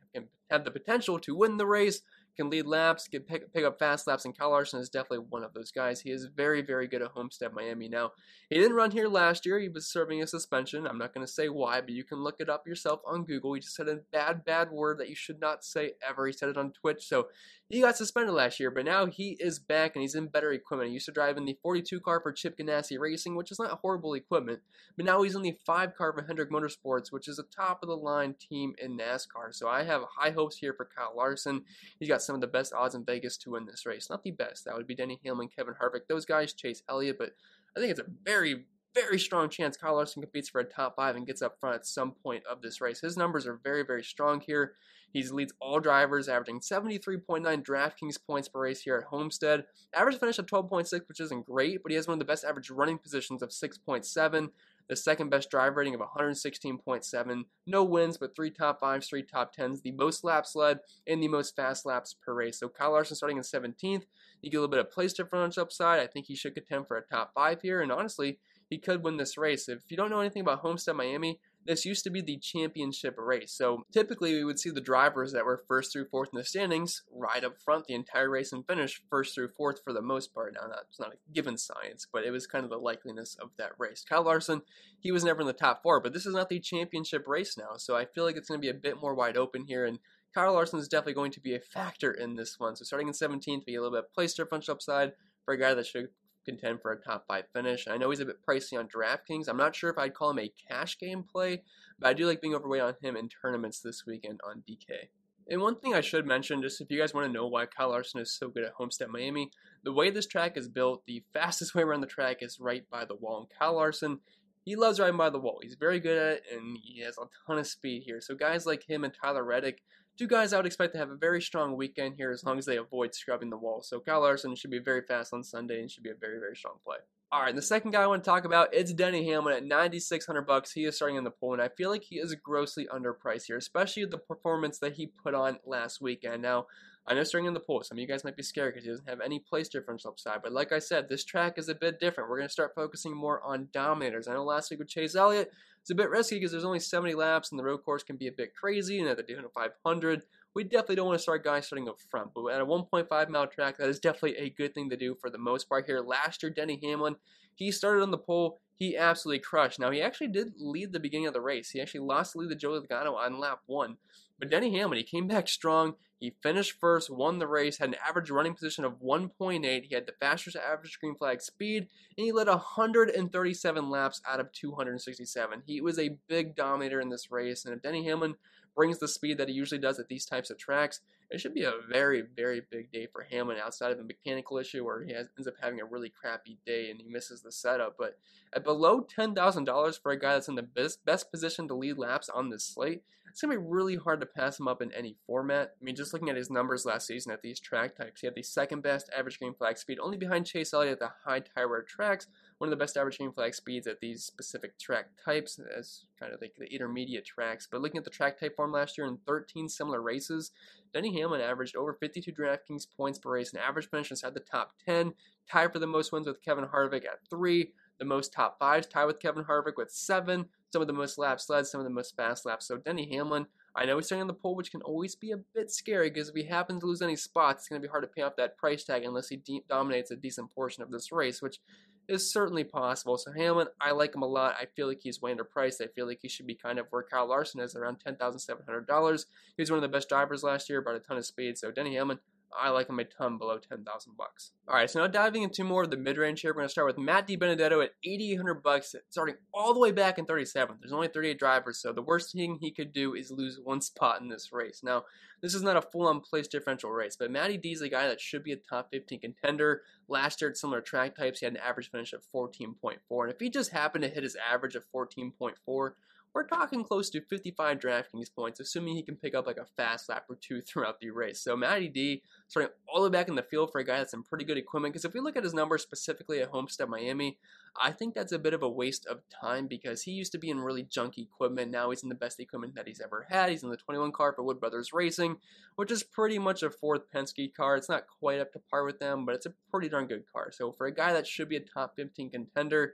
have 0.50 0.64
the 0.64 0.70
potential 0.70 1.18
to 1.18 1.34
win 1.34 1.56
the 1.56 1.66
race, 1.66 2.00
can 2.36 2.50
lead 2.50 2.66
laps, 2.66 3.08
can 3.08 3.22
pick, 3.22 3.52
pick 3.52 3.64
up 3.64 3.78
fast 3.78 4.06
laps, 4.06 4.24
and 4.24 4.36
Kyle 4.36 4.50
Larson 4.50 4.80
is 4.80 4.88
definitely 4.88 5.26
one 5.28 5.42
of 5.42 5.54
those 5.54 5.70
guys. 5.70 6.00
He 6.00 6.10
is 6.10 6.26
very, 6.26 6.62
very 6.62 6.86
good 6.86 7.02
at 7.02 7.08
Homestead 7.08 7.52
Miami. 7.52 7.88
Now, 7.88 8.12
he 8.50 8.56
didn't 8.56 8.76
run 8.76 8.90
here 8.90 9.08
last 9.08 9.46
year. 9.46 9.58
He 9.58 9.68
was 9.68 9.86
serving 9.86 10.22
a 10.22 10.26
suspension. 10.26 10.86
I'm 10.86 10.98
not 10.98 11.14
going 11.14 11.26
to 11.26 11.32
say 11.32 11.48
why, 11.48 11.80
but 11.80 11.90
you 11.90 12.04
can 12.04 12.18
look 12.18 12.36
it 12.38 12.48
up 12.48 12.66
yourself 12.66 13.00
on 13.06 13.24
Google. 13.24 13.54
He 13.54 13.60
just 13.60 13.74
said 13.74 13.88
a 13.88 14.00
bad, 14.12 14.44
bad 14.44 14.70
word 14.70 14.98
that 14.98 15.08
you 15.08 15.16
should 15.16 15.40
not 15.40 15.64
say 15.64 15.92
ever. 16.06 16.26
He 16.26 16.32
said 16.32 16.48
it 16.48 16.56
on 16.56 16.72
Twitch, 16.72 17.08
so 17.08 17.28
he 17.68 17.80
got 17.80 17.96
suspended 17.96 18.32
last 18.32 18.60
year, 18.60 18.70
but 18.70 18.84
now 18.84 19.06
he 19.06 19.36
is 19.40 19.58
back 19.58 19.96
and 19.96 20.02
he's 20.02 20.14
in 20.14 20.28
better 20.28 20.52
equipment. 20.52 20.88
He 20.88 20.94
used 20.94 21.06
to 21.06 21.12
drive 21.12 21.36
in 21.36 21.46
the 21.46 21.58
42 21.62 21.98
car 21.98 22.20
for 22.20 22.30
Chip 22.30 22.56
Ganassi 22.56 22.96
Racing, 22.96 23.34
which 23.34 23.50
is 23.50 23.58
not 23.58 23.80
horrible 23.80 24.14
equipment, 24.14 24.60
but 24.96 25.04
now 25.04 25.22
he's 25.22 25.34
in 25.34 25.42
the 25.42 25.56
5 25.66 25.96
car 25.96 26.12
for 26.12 26.22
Hendrick 26.22 26.52
Motorsports, 26.52 27.10
which 27.10 27.26
is 27.26 27.40
a 27.40 27.42
top 27.42 27.82
of 27.82 27.88
the 27.88 27.96
line 27.96 28.34
team 28.34 28.74
in 28.78 28.96
NASCAR. 28.96 29.52
So 29.52 29.68
I 29.68 29.82
have 29.82 30.02
high 30.16 30.30
hopes 30.30 30.58
here 30.58 30.74
for 30.74 30.88
Kyle 30.96 31.12
Larson. 31.16 31.62
He's 31.98 32.08
got 32.08 32.22
some 32.26 32.34
of 32.34 32.40
the 32.40 32.46
best 32.46 32.72
odds 32.72 32.94
in 32.94 33.04
Vegas 33.04 33.36
to 33.38 33.50
win 33.50 33.66
this 33.66 33.86
race. 33.86 34.10
Not 34.10 34.22
the 34.22 34.30
best. 34.30 34.64
That 34.64 34.76
would 34.76 34.86
be 34.86 34.94
Denny 34.94 35.20
Hamlin, 35.24 35.48
Kevin 35.48 35.74
Harvick. 35.80 36.08
Those 36.08 36.24
guys, 36.24 36.52
Chase 36.52 36.82
Elliott, 36.88 37.18
but 37.18 37.30
I 37.76 37.80
think 37.80 37.90
it's 37.90 38.00
a 38.00 38.06
very, 38.24 38.66
very 38.94 39.18
strong 39.18 39.48
chance 39.48 39.76
Kyle 39.76 39.94
Larson 39.94 40.22
competes 40.22 40.48
for 40.48 40.60
a 40.60 40.64
top 40.64 40.96
five 40.96 41.16
and 41.16 41.26
gets 41.26 41.42
up 41.42 41.58
front 41.60 41.76
at 41.76 41.86
some 41.86 42.12
point 42.12 42.44
of 42.50 42.62
this 42.62 42.80
race. 42.80 43.00
His 43.00 43.16
numbers 43.16 43.46
are 43.46 43.60
very, 43.62 43.84
very 43.84 44.02
strong 44.02 44.40
here. 44.40 44.74
He 45.12 45.22
leads 45.22 45.54
all 45.60 45.80
drivers, 45.80 46.28
averaging 46.28 46.60
73.9 46.60 47.42
DraftKings 47.64 48.18
points 48.26 48.48
per 48.48 48.60
race 48.60 48.82
here 48.82 48.96
at 48.96 49.04
Homestead. 49.04 49.64
Average 49.94 50.18
finish 50.18 50.38
of 50.38 50.46
12.6, 50.46 51.08
which 51.08 51.20
isn't 51.20 51.46
great, 51.46 51.82
but 51.82 51.90
he 51.90 51.96
has 51.96 52.06
one 52.06 52.14
of 52.14 52.18
the 52.18 52.24
best 52.24 52.44
average 52.44 52.70
running 52.70 52.98
positions 52.98 53.42
of 53.42 53.50
6.7 53.50 54.50
the 54.88 54.96
second 54.96 55.30
best 55.30 55.50
drive 55.50 55.76
rating 55.76 55.94
of 55.94 56.00
116.7. 56.00 57.44
No 57.66 57.84
wins, 57.84 58.16
but 58.16 58.34
three 58.34 58.50
top 58.50 58.80
fives, 58.80 59.08
three 59.08 59.22
top 59.22 59.52
tens, 59.52 59.82
the 59.82 59.92
most 59.92 60.24
laps 60.24 60.54
led, 60.54 60.80
and 61.06 61.22
the 61.22 61.28
most 61.28 61.56
fast 61.56 61.86
laps 61.86 62.14
per 62.14 62.34
race. 62.34 62.58
So 62.58 62.68
Kyle 62.68 62.92
Larson 62.92 63.16
starting 63.16 63.36
in 63.36 63.42
17th. 63.42 64.04
You 64.42 64.50
get 64.50 64.58
a 64.58 64.60
little 64.60 64.68
bit 64.68 64.80
of 64.80 64.90
place 64.90 65.12
differential 65.12 65.62
upside. 65.62 66.00
I 66.00 66.06
think 66.06 66.26
he 66.26 66.36
should 66.36 66.54
contend 66.54 66.86
for 66.86 66.96
a 66.96 67.02
top 67.02 67.32
five 67.34 67.62
here, 67.62 67.80
and 67.80 67.90
honestly, 67.90 68.38
he 68.68 68.78
could 68.78 69.02
win 69.02 69.16
this 69.16 69.38
race. 69.38 69.68
If 69.68 69.90
you 69.90 69.96
don't 69.96 70.10
know 70.10 70.20
anything 70.20 70.42
about 70.42 70.60
Homestead 70.60 70.96
Miami, 70.96 71.40
this 71.66 71.84
used 71.84 72.04
to 72.04 72.10
be 72.10 72.20
the 72.20 72.38
championship 72.38 73.14
race. 73.18 73.52
So 73.52 73.82
typically 73.92 74.34
we 74.34 74.44
would 74.44 74.58
see 74.58 74.70
the 74.70 74.80
drivers 74.80 75.32
that 75.32 75.44
were 75.44 75.62
first 75.68 75.92
through 75.92 76.06
fourth 76.06 76.30
in 76.32 76.38
the 76.38 76.44
standings 76.44 77.02
ride 77.12 77.44
up 77.44 77.60
front 77.60 77.86
the 77.86 77.94
entire 77.94 78.30
race 78.30 78.52
and 78.52 78.66
finish 78.66 79.02
first 79.10 79.34
through 79.34 79.48
fourth 79.56 79.80
for 79.82 79.92
the 79.92 80.02
most 80.02 80.34
part. 80.34 80.54
Now 80.54 80.68
that's 80.68 81.00
not 81.00 81.12
a 81.12 81.32
given 81.32 81.58
science, 81.58 82.06
but 82.10 82.24
it 82.24 82.30
was 82.30 82.46
kind 82.46 82.64
of 82.64 82.70
the 82.70 82.78
likeliness 82.78 83.36
of 83.38 83.50
that 83.58 83.72
race. 83.78 84.04
Kyle 84.08 84.24
Larson, 84.24 84.62
he 85.00 85.12
was 85.12 85.24
never 85.24 85.40
in 85.40 85.46
the 85.46 85.52
top 85.52 85.82
four, 85.82 86.00
but 86.00 86.12
this 86.12 86.26
is 86.26 86.34
not 86.34 86.48
the 86.48 86.60
championship 86.60 87.26
race 87.26 87.56
now. 87.58 87.76
So 87.76 87.96
I 87.96 88.04
feel 88.04 88.24
like 88.24 88.36
it's 88.36 88.48
going 88.48 88.60
to 88.60 88.64
be 88.64 88.70
a 88.70 88.74
bit 88.74 89.00
more 89.00 89.14
wide 89.14 89.36
open 89.36 89.64
here 89.66 89.84
and 89.84 89.98
Kyle 90.34 90.52
Larson 90.52 90.78
is 90.78 90.88
definitely 90.88 91.14
going 91.14 91.32
to 91.32 91.40
be 91.40 91.54
a 91.54 91.60
factor 91.60 92.10
in 92.10 92.36
this 92.36 92.58
one. 92.58 92.76
So 92.76 92.84
starting 92.84 93.08
in 93.08 93.14
17th, 93.14 93.64
be 93.64 93.74
a 93.74 93.80
little 93.80 93.96
bit 93.96 94.12
place 94.12 94.34
differential 94.34 94.74
upside 94.74 95.12
for 95.46 95.54
a 95.54 95.58
guy 95.58 95.72
that 95.72 95.86
should 95.86 96.08
contend 96.46 96.80
for 96.80 96.92
a 96.92 97.00
top 97.00 97.26
five 97.28 97.44
finish. 97.52 97.86
I 97.88 97.98
know 97.98 98.10
he's 98.10 98.20
a 98.20 98.24
bit 98.24 98.44
pricey 98.46 98.78
on 98.78 98.88
DraftKings. 98.88 99.48
I'm 99.48 99.56
not 99.56 99.76
sure 99.76 99.90
if 99.90 99.98
I'd 99.98 100.14
call 100.14 100.30
him 100.30 100.38
a 100.38 100.52
cash 100.68 100.98
game 100.98 101.22
play, 101.22 101.62
but 101.98 102.08
I 102.08 102.12
do 102.14 102.26
like 102.26 102.40
being 102.40 102.54
overweight 102.54 102.80
on 102.80 102.94
him 103.02 103.16
in 103.16 103.28
tournaments 103.28 103.80
this 103.80 104.04
weekend 104.06 104.40
on 104.44 104.62
DK. 104.68 105.08
And 105.48 105.60
one 105.60 105.76
thing 105.76 105.94
I 105.94 106.00
should 106.00 106.26
mention, 106.26 106.62
just 106.62 106.80
if 106.80 106.90
you 106.90 106.98
guys 106.98 107.14
want 107.14 107.26
to 107.26 107.32
know 107.32 107.46
why 107.46 107.66
Kyle 107.66 107.90
Larson 107.90 108.20
is 108.20 108.34
so 108.34 108.48
good 108.48 108.64
at 108.64 108.72
Homestead 108.72 109.08
Miami, 109.08 109.50
the 109.84 109.92
way 109.92 110.10
this 110.10 110.26
track 110.26 110.56
is 110.56 110.68
built, 110.68 111.04
the 111.06 111.22
fastest 111.32 111.74
way 111.74 111.82
around 111.82 112.00
the 112.00 112.06
track 112.06 112.38
is 112.40 112.58
right 112.58 112.88
by 112.90 113.04
the 113.04 113.14
wall. 113.14 113.40
And 113.40 113.58
Kyle 113.58 113.76
Larson, 113.76 114.20
he 114.64 114.74
loves 114.74 114.98
riding 114.98 115.16
by 115.16 115.30
the 115.30 115.38
wall. 115.38 115.60
He's 115.62 115.76
very 115.76 116.00
good 116.00 116.18
at 116.18 116.32
it, 116.38 116.42
and 116.52 116.76
he 116.82 117.00
has 117.02 117.16
a 117.18 117.26
ton 117.46 117.58
of 117.58 117.66
speed 117.66 118.02
here. 118.04 118.20
So 118.20 118.34
guys 118.34 118.66
like 118.66 118.88
him 118.88 119.04
and 119.04 119.14
Tyler 119.14 119.44
Reddick, 119.44 119.82
two 120.16 120.26
guys 120.26 120.52
I 120.52 120.56
would 120.56 120.66
expect 120.66 120.92
to 120.94 120.98
have 120.98 121.10
a 121.10 121.16
very 121.16 121.40
strong 121.42 121.76
weekend 121.76 122.14
here 122.16 122.30
as 122.30 122.44
long 122.44 122.58
as 122.58 122.66
they 122.66 122.76
avoid 122.76 123.14
scrubbing 123.14 123.50
the 123.50 123.56
wall. 123.56 123.82
So 123.82 124.00
Kyle 124.00 124.20
Larson 124.20 124.54
should 124.54 124.70
be 124.70 124.78
very 124.78 125.02
fast 125.02 125.32
on 125.32 125.42
Sunday 125.42 125.80
and 125.80 125.90
should 125.90 126.02
be 126.02 126.10
a 126.10 126.14
very, 126.14 126.38
very 126.38 126.56
strong 126.56 126.76
play. 126.84 126.98
All 127.32 127.42
right, 127.42 127.54
the 127.54 127.62
second 127.62 127.90
guy 127.90 128.02
I 128.02 128.06
want 128.06 128.22
to 128.22 128.30
talk 128.30 128.44
about 128.44 128.72
it's 128.72 128.92
Denny 128.92 129.28
Hamlin 129.28 129.56
at 129.56 129.64
9600 129.64 130.42
bucks. 130.42 130.70
He 130.70 130.84
is 130.84 130.94
starting 130.94 131.16
in 131.16 131.24
the 131.24 131.32
pole, 131.32 131.54
and 131.54 131.62
I 131.62 131.68
feel 131.68 131.90
like 131.90 132.04
he 132.04 132.16
is 132.16 132.34
grossly 132.36 132.86
underpriced 132.86 133.46
here, 133.46 133.56
especially 133.56 134.04
the 134.04 134.16
performance 134.16 134.78
that 134.78 134.92
he 134.92 135.08
put 135.08 135.34
on 135.34 135.58
last 135.66 136.00
weekend. 136.00 136.42
Now, 136.42 136.66
I 137.08 137.14
know 137.14 137.22
starting 137.22 137.46
in 137.46 137.54
the 137.54 137.60
pole, 137.60 137.82
some 137.84 137.98
of 137.98 138.00
you 138.00 138.08
guys 138.08 138.24
might 138.24 138.36
be 138.36 138.42
scared 138.42 138.74
because 138.74 138.84
he 138.84 138.90
doesn't 138.90 139.08
have 139.08 139.20
any 139.20 139.38
place 139.38 139.68
differential 139.68 140.10
upside, 140.10 140.42
but 140.42 140.52
like 140.52 140.72
I 140.72 140.80
said, 140.80 141.08
this 141.08 141.24
track 141.24 141.56
is 141.56 141.68
a 141.68 141.74
bit 141.74 142.00
different. 142.00 142.28
We're 142.28 142.38
going 142.38 142.48
to 142.48 142.52
start 142.52 142.74
focusing 142.74 143.16
more 143.16 143.40
on 143.44 143.68
dominators. 143.72 144.26
I 144.26 144.34
know 144.34 144.44
last 144.44 144.70
week 144.70 144.80
with 144.80 144.88
Chase 144.88 145.14
Elliott, 145.14 145.52
it's 145.80 145.90
a 145.92 145.94
bit 145.94 146.10
risky 146.10 146.36
because 146.36 146.50
there's 146.50 146.64
only 146.64 146.80
70 146.80 147.14
laps, 147.14 147.52
and 147.52 147.60
the 147.60 147.64
road 147.64 147.84
course 147.84 148.02
can 148.02 148.16
be 148.16 148.26
a 148.26 148.32
bit 148.32 148.56
crazy, 148.56 148.98
and 148.98 149.08
at 149.08 149.16
the 149.16 149.22
Daytona 149.22 149.48
500, 149.54 150.22
we 150.52 150.64
definitely 150.64 150.96
don't 150.96 151.06
want 151.06 151.18
to 151.18 151.22
start 151.22 151.44
guys 151.44 151.66
starting 151.66 151.88
up 151.88 152.00
front. 152.10 152.30
But 152.34 152.46
at 152.46 152.60
a 152.60 152.66
1.5 152.66 153.28
mile 153.28 153.46
track, 153.46 153.76
that 153.78 153.88
is 153.88 154.00
definitely 154.00 154.38
a 154.38 154.50
good 154.50 154.74
thing 154.74 154.90
to 154.90 154.96
do 154.96 155.14
for 155.14 155.30
the 155.30 155.38
most 155.38 155.68
part 155.68 155.86
here. 155.86 156.00
Last 156.00 156.42
year, 156.42 156.50
Denny 156.50 156.80
Hamlin, 156.82 157.16
he 157.54 157.70
started 157.70 158.02
on 158.02 158.10
the 158.10 158.18
pole. 158.18 158.58
He 158.76 158.96
absolutely 158.96 159.40
crushed. 159.40 159.78
Now, 159.80 159.90
he 159.90 160.02
actually 160.02 160.28
did 160.28 160.54
lead 160.58 160.92
the 160.92 161.00
beginning 161.00 161.26
of 161.26 161.32
the 161.32 161.40
race. 161.40 161.70
He 161.70 161.80
actually 161.80 162.00
lost 162.00 162.34
the 162.34 162.40
lead 162.40 162.50
to 162.50 162.54
Joey 162.54 162.80
Logano 162.80 163.14
on 163.14 163.38
lap 163.38 163.60
one. 163.66 163.96
But 164.38 164.50
Denny 164.50 164.76
Hamlin, 164.76 164.98
he 164.98 165.04
came 165.04 165.26
back 165.26 165.48
strong. 165.48 165.94
He 166.18 166.34
finished 166.42 166.78
first, 166.78 167.10
won 167.10 167.38
the 167.38 167.46
race, 167.46 167.78
had 167.78 167.90
an 167.90 167.96
average 168.06 168.30
running 168.30 168.54
position 168.54 168.84
of 168.84 169.00
1.8. 169.00 169.84
He 169.84 169.94
had 169.94 170.06
the 170.06 170.14
fastest 170.18 170.56
average 170.56 170.98
green 170.98 171.14
flag 171.14 171.42
speed, 171.42 171.88
and 172.16 172.24
he 172.24 172.32
led 172.32 172.48
137 172.48 173.90
laps 173.90 174.22
out 174.26 174.40
of 174.40 174.52
267. 174.52 175.62
He 175.66 175.80
was 175.80 175.98
a 175.98 176.16
big 176.26 176.54
dominator 176.54 177.00
in 177.00 177.10
this 177.10 177.30
race, 177.30 177.64
and 177.64 177.74
if 177.74 177.82
Denny 177.82 178.04
Hamlin 178.04 178.36
brings 178.76 178.98
the 178.98 179.08
speed 179.08 179.38
that 179.38 179.48
he 179.48 179.54
usually 179.54 179.80
does 179.80 179.98
at 179.98 180.08
these 180.08 180.26
types 180.26 180.50
of 180.50 180.58
tracks, 180.58 181.00
it 181.30 181.40
should 181.40 181.54
be 181.54 181.64
a 181.64 181.72
very, 181.90 182.22
very 182.36 182.62
big 182.70 182.92
day 182.92 183.06
for 183.06 183.22
Hamlin 183.22 183.56
outside 183.58 183.90
of 183.90 183.98
a 183.98 184.04
mechanical 184.04 184.58
issue 184.58 184.84
where 184.84 185.02
he 185.02 185.12
has, 185.12 185.28
ends 185.36 185.48
up 185.48 185.54
having 185.60 185.80
a 185.80 185.84
really 185.84 186.10
crappy 186.10 186.58
day 186.64 186.90
and 186.90 187.00
he 187.00 187.08
misses 187.08 187.42
the 187.42 187.50
setup. 187.50 187.96
But 187.98 188.18
at 188.52 188.62
below 188.62 189.00
$10,000 189.00 190.00
for 190.00 190.12
a 190.12 190.18
guy 190.18 190.34
that's 190.34 190.48
in 190.48 190.54
the 190.54 190.62
best, 190.62 191.04
best 191.04 191.32
position 191.32 191.66
to 191.68 191.74
lead 191.74 191.98
laps 191.98 192.28
on 192.28 192.50
this 192.50 192.64
slate, 192.64 193.02
it's 193.36 193.42
going 193.42 193.54
to 193.54 193.60
be 193.60 193.68
really 193.68 193.96
hard 193.96 194.18
to 194.20 194.24
pass 194.24 194.58
him 194.58 194.66
up 194.66 194.80
in 194.80 194.90
any 194.92 195.14
format. 195.26 195.74
I 195.78 195.84
mean, 195.84 195.94
just 195.94 196.14
looking 196.14 196.30
at 196.30 196.36
his 196.36 196.48
numbers 196.48 196.86
last 196.86 197.06
season 197.06 197.32
at 197.32 197.42
these 197.42 197.60
track 197.60 197.94
types, 197.94 198.22
he 198.22 198.26
had 198.26 198.34
the 198.34 198.42
second 198.42 198.80
best 198.80 199.10
average 199.14 199.38
green 199.38 199.52
flag 199.52 199.76
speed, 199.76 199.98
only 200.00 200.16
behind 200.16 200.46
Chase 200.46 200.72
Elliott 200.72 200.94
at 200.94 201.00
the 201.00 201.10
high 201.26 201.40
tire 201.40 201.68
wear 201.68 201.82
tracks, 201.82 202.28
one 202.56 202.68
of 202.68 202.70
the 202.70 202.82
best 202.82 202.96
average 202.96 203.18
green 203.18 203.32
flag 203.32 203.54
speeds 203.54 203.86
at 203.86 204.00
these 204.00 204.24
specific 204.24 204.78
track 204.78 205.08
types 205.22 205.60
as 205.76 206.06
kind 206.18 206.32
of 206.32 206.40
like 206.40 206.54
the 206.56 206.64
intermediate 206.72 207.26
tracks. 207.26 207.68
But 207.70 207.82
looking 207.82 207.98
at 207.98 208.04
the 208.04 208.10
track 208.10 208.40
type 208.40 208.56
form 208.56 208.72
last 208.72 208.96
year 208.96 209.06
in 209.06 209.18
13 209.26 209.68
similar 209.68 210.00
races, 210.00 210.50
Denny 210.94 211.20
Hamlin 211.20 211.42
averaged 211.42 211.76
over 211.76 211.92
52 211.92 212.32
DraftKings 212.32 212.86
points 212.96 213.18
per 213.18 213.30
race, 213.30 213.52
and 213.52 213.60
average 213.60 213.90
finish 213.90 214.10
inside 214.10 214.32
the 214.32 214.40
top 214.40 214.72
10, 214.86 215.12
tied 215.46 215.74
for 215.74 215.78
the 215.78 215.86
most 215.86 216.10
wins 216.10 216.26
with 216.26 216.40
Kevin 216.40 216.64
Harvick 216.64 217.04
at 217.04 217.28
three 217.28 217.74
the 217.98 218.04
most 218.04 218.32
top 218.32 218.58
fives, 218.58 218.86
tied 218.86 219.06
with 219.06 219.20
Kevin 219.20 219.44
Harvick 219.44 219.76
with 219.76 219.90
seven, 219.90 220.46
some 220.72 220.82
of 220.82 220.88
the 220.88 220.94
most 220.94 221.18
laps 221.18 221.48
led, 221.48 221.66
some 221.66 221.80
of 221.80 221.84
the 221.84 221.90
most 221.90 222.16
fast 222.16 222.44
laps. 222.44 222.66
So 222.66 222.76
Denny 222.76 223.08
Hamlin, 223.12 223.46
I 223.74 223.84
know 223.84 223.96
he's 223.96 224.06
starting 224.06 224.22
on 224.22 224.26
the 224.26 224.34
pole, 224.34 224.56
which 224.56 224.70
can 224.70 224.82
always 224.82 225.14
be 225.14 225.32
a 225.32 225.38
bit 225.54 225.70
scary 225.70 226.10
because 226.10 226.28
if 226.28 226.34
he 226.34 226.44
happens 226.44 226.80
to 226.80 226.86
lose 226.86 227.02
any 227.02 227.16
spots, 227.16 227.62
it's 227.62 227.68
going 227.68 227.80
to 227.80 227.86
be 227.86 227.90
hard 227.90 228.04
to 228.04 228.08
pay 228.08 228.22
off 228.22 228.36
that 228.36 228.56
price 228.56 228.84
tag 228.84 229.04
unless 229.04 229.28
he 229.28 229.36
de- 229.36 229.64
dominates 229.68 230.10
a 230.10 230.16
decent 230.16 230.54
portion 230.54 230.82
of 230.82 230.90
this 230.90 231.12
race, 231.12 231.42
which 231.42 231.60
is 232.08 232.30
certainly 232.30 232.64
possible. 232.64 233.18
So 233.18 233.32
Hamlin, 233.32 233.68
I 233.80 233.90
like 233.92 234.14
him 234.14 234.22
a 234.22 234.26
lot. 234.26 234.56
I 234.60 234.66
feel 234.76 234.86
like 234.86 235.00
he's 235.02 235.20
way 235.20 235.34
underpriced. 235.34 235.80
I 235.82 235.88
feel 235.88 236.06
like 236.06 236.20
he 236.22 236.28
should 236.28 236.46
be 236.46 236.54
kind 236.54 236.78
of 236.78 236.86
where 236.90 237.02
Kyle 237.02 237.28
Larson 237.28 237.60
is, 237.60 237.74
around 237.74 237.98
$10,700. 238.06 239.24
He 239.56 239.62
was 239.62 239.70
one 239.70 239.78
of 239.78 239.82
the 239.82 239.88
best 239.88 240.08
drivers 240.08 240.42
last 240.42 240.68
year, 240.68 240.80
brought 240.80 240.96
a 240.96 241.00
ton 241.00 241.16
of 241.16 241.26
speed. 241.26 241.58
So 241.58 241.70
Denny 241.70 241.96
Hamlin, 241.96 242.18
I 242.60 242.70
like 242.70 242.88
him 242.88 242.98
a 242.98 243.04
ton 243.04 243.38
below 243.38 243.58
10,000 243.58 244.16
bucks. 244.16 244.52
All 244.68 244.74
right, 244.74 244.88
so 244.88 245.00
now 245.00 245.06
diving 245.06 245.42
into 245.42 245.64
more 245.64 245.82
of 245.82 245.90
the 245.90 245.96
mid-range 245.96 246.40
here, 246.40 246.52
we're 246.52 246.60
going 246.60 246.68
to 246.68 246.72
start 246.72 246.86
with 246.86 246.98
Matt 246.98 247.28
DiBenedetto 247.28 247.84
at 247.84 247.92
8,800 248.04 248.62
bucks, 248.62 248.94
starting 249.10 249.36
all 249.52 249.74
the 249.74 249.80
way 249.80 249.92
back 249.92 250.18
in 250.18 250.26
37th. 250.26 250.78
There's 250.80 250.92
only 250.92 251.08
38 251.08 251.38
drivers, 251.38 251.78
so 251.78 251.92
the 251.92 252.02
worst 252.02 252.32
thing 252.32 252.58
he 252.60 252.70
could 252.70 252.92
do 252.92 253.14
is 253.14 253.30
lose 253.30 253.60
one 253.62 253.80
spot 253.80 254.20
in 254.20 254.28
this 254.28 254.52
race. 254.52 254.80
Now, 254.82 255.04
this 255.42 255.54
is 255.54 255.62
not 255.62 255.76
a 255.76 255.82
full-on 255.82 256.20
place 256.20 256.48
differential 256.48 256.90
race, 256.90 257.16
but 257.16 257.30
Matty 257.30 257.58
D's 257.58 257.82
a 257.82 257.88
guy 257.88 258.08
that 258.08 258.20
should 258.20 258.42
be 258.42 258.52
a 258.52 258.56
top 258.56 258.88
15 258.90 259.20
contender. 259.20 259.82
Last 260.08 260.40
year 260.40 260.50
at 260.50 260.56
similar 260.56 260.80
track 260.80 261.14
types, 261.14 261.40
he 261.40 261.46
had 261.46 261.54
an 261.54 261.60
average 261.60 261.90
finish 261.90 262.12
of 262.12 262.22
14.4, 262.34 262.96
and 263.10 263.32
if 263.32 263.40
he 263.40 263.50
just 263.50 263.72
happened 263.72 264.04
to 264.04 264.10
hit 264.10 264.22
his 264.22 264.36
average 264.36 264.74
of 264.74 264.84
14.4, 264.94 265.90
we're 266.36 266.46
talking 266.46 266.84
close 266.84 267.08
to 267.08 267.22
55 267.22 267.78
DraftKings 267.78 268.34
points, 268.36 268.60
assuming 268.60 268.94
he 268.94 269.02
can 269.02 269.16
pick 269.16 269.34
up 269.34 269.46
like 269.46 269.56
a 269.56 269.64
fast 269.64 270.10
lap 270.10 270.24
or 270.28 270.36
two 270.36 270.60
throughout 270.68 271.00
the 271.00 271.08
race. 271.08 271.40
So 271.40 271.56
Matty 271.56 271.88
D 271.88 272.22
starting 272.46 272.70
all 272.86 273.02
the 273.02 273.08
way 273.08 273.12
back 273.18 273.28
in 273.28 273.36
the 273.36 273.42
field 273.42 273.70
for 273.72 273.78
a 273.80 273.84
guy 273.84 273.96
that's 273.96 274.12
in 274.12 274.22
pretty 274.22 274.44
good 274.44 274.58
equipment. 274.58 274.92
Because 274.92 275.06
if 275.06 275.14
we 275.14 275.20
look 275.20 275.38
at 275.38 275.44
his 275.44 275.54
numbers 275.54 275.82
specifically 275.82 276.42
at 276.42 276.48
Homestead 276.48 276.90
Miami, 276.90 277.38
I 277.80 277.90
think 277.90 278.14
that's 278.14 278.32
a 278.32 278.38
bit 278.38 278.52
of 278.52 278.62
a 278.62 278.68
waste 278.68 279.06
of 279.06 279.22
time 279.30 279.66
because 279.66 280.02
he 280.02 280.10
used 280.10 280.32
to 280.32 280.38
be 280.38 280.50
in 280.50 280.60
really 280.60 280.84
junky 280.84 281.22
equipment. 281.22 281.70
Now 281.70 281.88
he's 281.88 282.02
in 282.02 282.10
the 282.10 282.14
best 282.14 282.38
equipment 282.38 282.74
that 282.74 282.86
he's 282.86 283.00
ever 283.00 283.26
had. 283.30 283.48
He's 283.48 283.62
in 283.62 283.70
the 283.70 283.76
21 283.78 284.12
car 284.12 284.34
for 284.34 284.42
Wood 284.42 284.60
Brothers 284.60 284.92
Racing, 284.92 285.36
which 285.76 285.90
is 285.90 286.02
pretty 286.02 286.38
much 286.38 286.62
a 286.62 286.68
fourth 286.68 287.10
Penske 287.14 287.54
car. 287.54 287.76
It's 287.76 287.88
not 287.88 288.04
quite 288.20 288.40
up 288.40 288.52
to 288.52 288.60
par 288.70 288.84
with 288.84 288.98
them, 288.98 289.24
but 289.24 289.34
it's 289.34 289.46
a 289.46 289.54
pretty 289.70 289.88
darn 289.88 290.06
good 290.06 290.24
car. 290.30 290.52
So 290.52 290.72
for 290.72 290.86
a 290.86 290.94
guy 290.94 291.14
that 291.14 291.26
should 291.26 291.48
be 291.48 291.56
a 291.56 291.60
top 291.60 291.96
15 291.96 292.28
contender, 292.30 292.92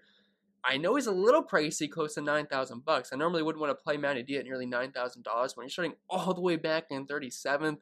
I 0.64 0.76
know 0.76 0.95
he's 0.95 1.07
a 1.07 1.12
little 1.12 1.42
pricey, 1.42 1.90
close 1.90 2.14
to 2.14 2.21
nine 2.21 2.47
thousand 2.47 2.85
bucks. 2.85 3.11
I 3.12 3.16
normally 3.16 3.42
wouldn't 3.42 3.61
want 3.61 3.76
to 3.76 3.83
play 3.83 3.97
Matty 3.97 4.23
D 4.23 4.37
at 4.37 4.45
nearly 4.45 4.66
nine 4.66 4.92
thousand 4.92 5.25
dollars. 5.25 5.57
When 5.57 5.64
he's 5.66 5.73
starting 5.73 5.95
all 6.09 6.35
the 6.35 6.40
way 6.40 6.57
back 6.57 6.87
in 6.90 7.07
thirty 7.07 7.31
seventh, 7.31 7.81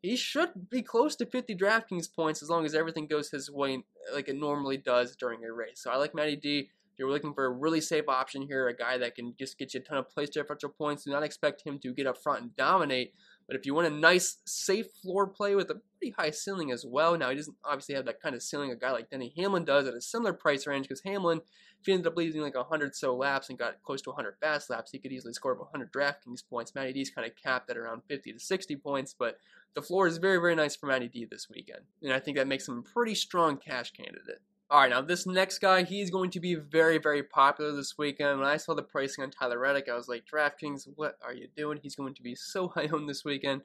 he 0.00 0.16
should 0.16 0.70
be 0.70 0.82
close 0.82 1.16
to 1.16 1.26
fifty 1.26 1.54
DraftKings 1.54 2.12
points 2.14 2.42
as 2.42 2.48
long 2.48 2.64
as 2.64 2.74
everything 2.74 3.06
goes 3.06 3.30
his 3.30 3.50
way 3.50 3.84
like 4.12 4.28
it 4.28 4.36
normally 4.36 4.76
does 4.76 5.16
during 5.16 5.44
a 5.44 5.52
race. 5.52 5.82
So 5.82 5.90
I 5.90 5.96
like 5.96 6.14
Matty 6.14 6.36
D. 6.36 6.70
If 6.92 6.98
you're 7.00 7.10
looking 7.10 7.34
for 7.34 7.44
a 7.44 7.50
really 7.50 7.80
safe 7.80 8.08
option 8.08 8.42
here, 8.42 8.68
a 8.68 8.76
guy 8.76 8.98
that 8.98 9.16
can 9.16 9.34
just 9.36 9.58
get 9.58 9.74
you 9.74 9.80
a 9.80 9.82
ton 9.82 9.98
of 9.98 10.08
place 10.08 10.30
differential 10.30 10.68
points, 10.68 11.02
do 11.02 11.10
not 11.10 11.24
expect 11.24 11.66
him 11.66 11.80
to 11.80 11.92
get 11.92 12.06
up 12.06 12.22
front 12.22 12.42
and 12.42 12.56
dominate. 12.56 13.14
But 13.46 13.56
if 13.56 13.66
you 13.66 13.74
want 13.74 13.86
a 13.86 13.90
nice, 13.90 14.38
safe 14.44 14.86
floor 15.02 15.26
play 15.26 15.54
with 15.54 15.70
a 15.70 15.80
pretty 15.98 16.14
high 16.16 16.30
ceiling 16.30 16.70
as 16.70 16.84
well, 16.86 17.16
now 17.16 17.30
he 17.30 17.36
doesn't 17.36 17.56
obviously 17.64 17.94
have 17.94 18.06
that 18.06 18.20
kind 18.20 18.34
of 18.34 18.42
ceiling 18.42 18.70
a 18.70 18.76
guy 18.76 18.90
like 18.90 19.10
Denny 19.10 19.34
Hamlin 19.36 19.64
does 19.64 19.86
at 19.86 19.94
a 19.94 20.00
similar 20.00 20.32
price 20.32 20.66
range 20.66 20.88
because 20.88 21.02
Hamlin, 21.02 21.40
if 21.80 21.86
he 21.86 21.92
ended 21.92 22.06
up 22.06 22.16
losing 22.16 22.40
like 22.40 22.54
100 22.54 22.94
so 22.94 23.14
laps 23.14 23.50
and 23.50 23.58
got 23.58 23.82
close 23.82 24.00
to 24.02 24.10
100 24.10 24.36
fast 24.40 24.70
laps, 24.70 24.90
he 24.92 24.98
could 24.98 25.12
easily 25.12 25.34
score 25.34 25.54
100 25.54 25.92
DraftKings 25.92 26.42
points. 26.48 26.74
Matty 26.74 26.92
D's 26.92 27.10
kind 27.10 27.26
of 27.26 27.36
capped 27.36 27.70
at 27.70 27.76
around 27.76 28.02
50 28.08 28.32
to 28.32 28.38
60 28.38 28.76
points, 28.76 29.14
but 29.18 29.38
the 29.74 29.82
floor 29.82 30.06
is 30.06 30.18
very, 30.18 30.38
very 30.38 30.54
nice 30.54 30.76
for 30.76 30.86
Matty 30.86 31.08
D 31.08 31.26
this 31.30 31.48
weekend. 31.50 31.82
And 32.02 32.12
I 32.12 32.20
think 32.20 32.36
that 32.36 32.46
makes 32.46 32.66
him 32.66 32.78
a 32.78 32.82
pretty 32.82 33.14
strong 33.14 33.58
cash 33.58 33.92
candidate. 33.92 34.40
All 34.74 34.80
right, 34.80 34.90
now 34.90 35.02
this 35.02 35.24
next 35.24 35.60
guy, 35.60 35.84
he's 35.84 36.10
going 36.10 36.30
to 36.30 36.40
be 36.40 36.56
very, 36.56 36.98
very 36.98 37.22
popular 37.22 37.70
this 37.70 37.96
weekend. 37.96 38.40
When 38.40 38.48
I 38.48 38.56
saw 38.56 38.74
the 38.74 38.82
pricing 38.82 39.22
on 39.22 39.30
Tyler 39.30 39.60
Reddick, 39.60 39.88
I 39.88 39.94
was 39.94 40.08
like, 40.08 40.24
DraftKings, 40.26 40.88
what 40.96 41.16
are 41.24 41.32
you 41.32 41.46
doing? 41.56 41.78
He's 41.80 41.94
going 41.94 42.12
to 42.12 42.22
be 42.22 42.34
so 42.34 42.66
high 42.74 42.88
owned 42.92 43.08
this 43.08 43.24
weekend. 43.24 43.62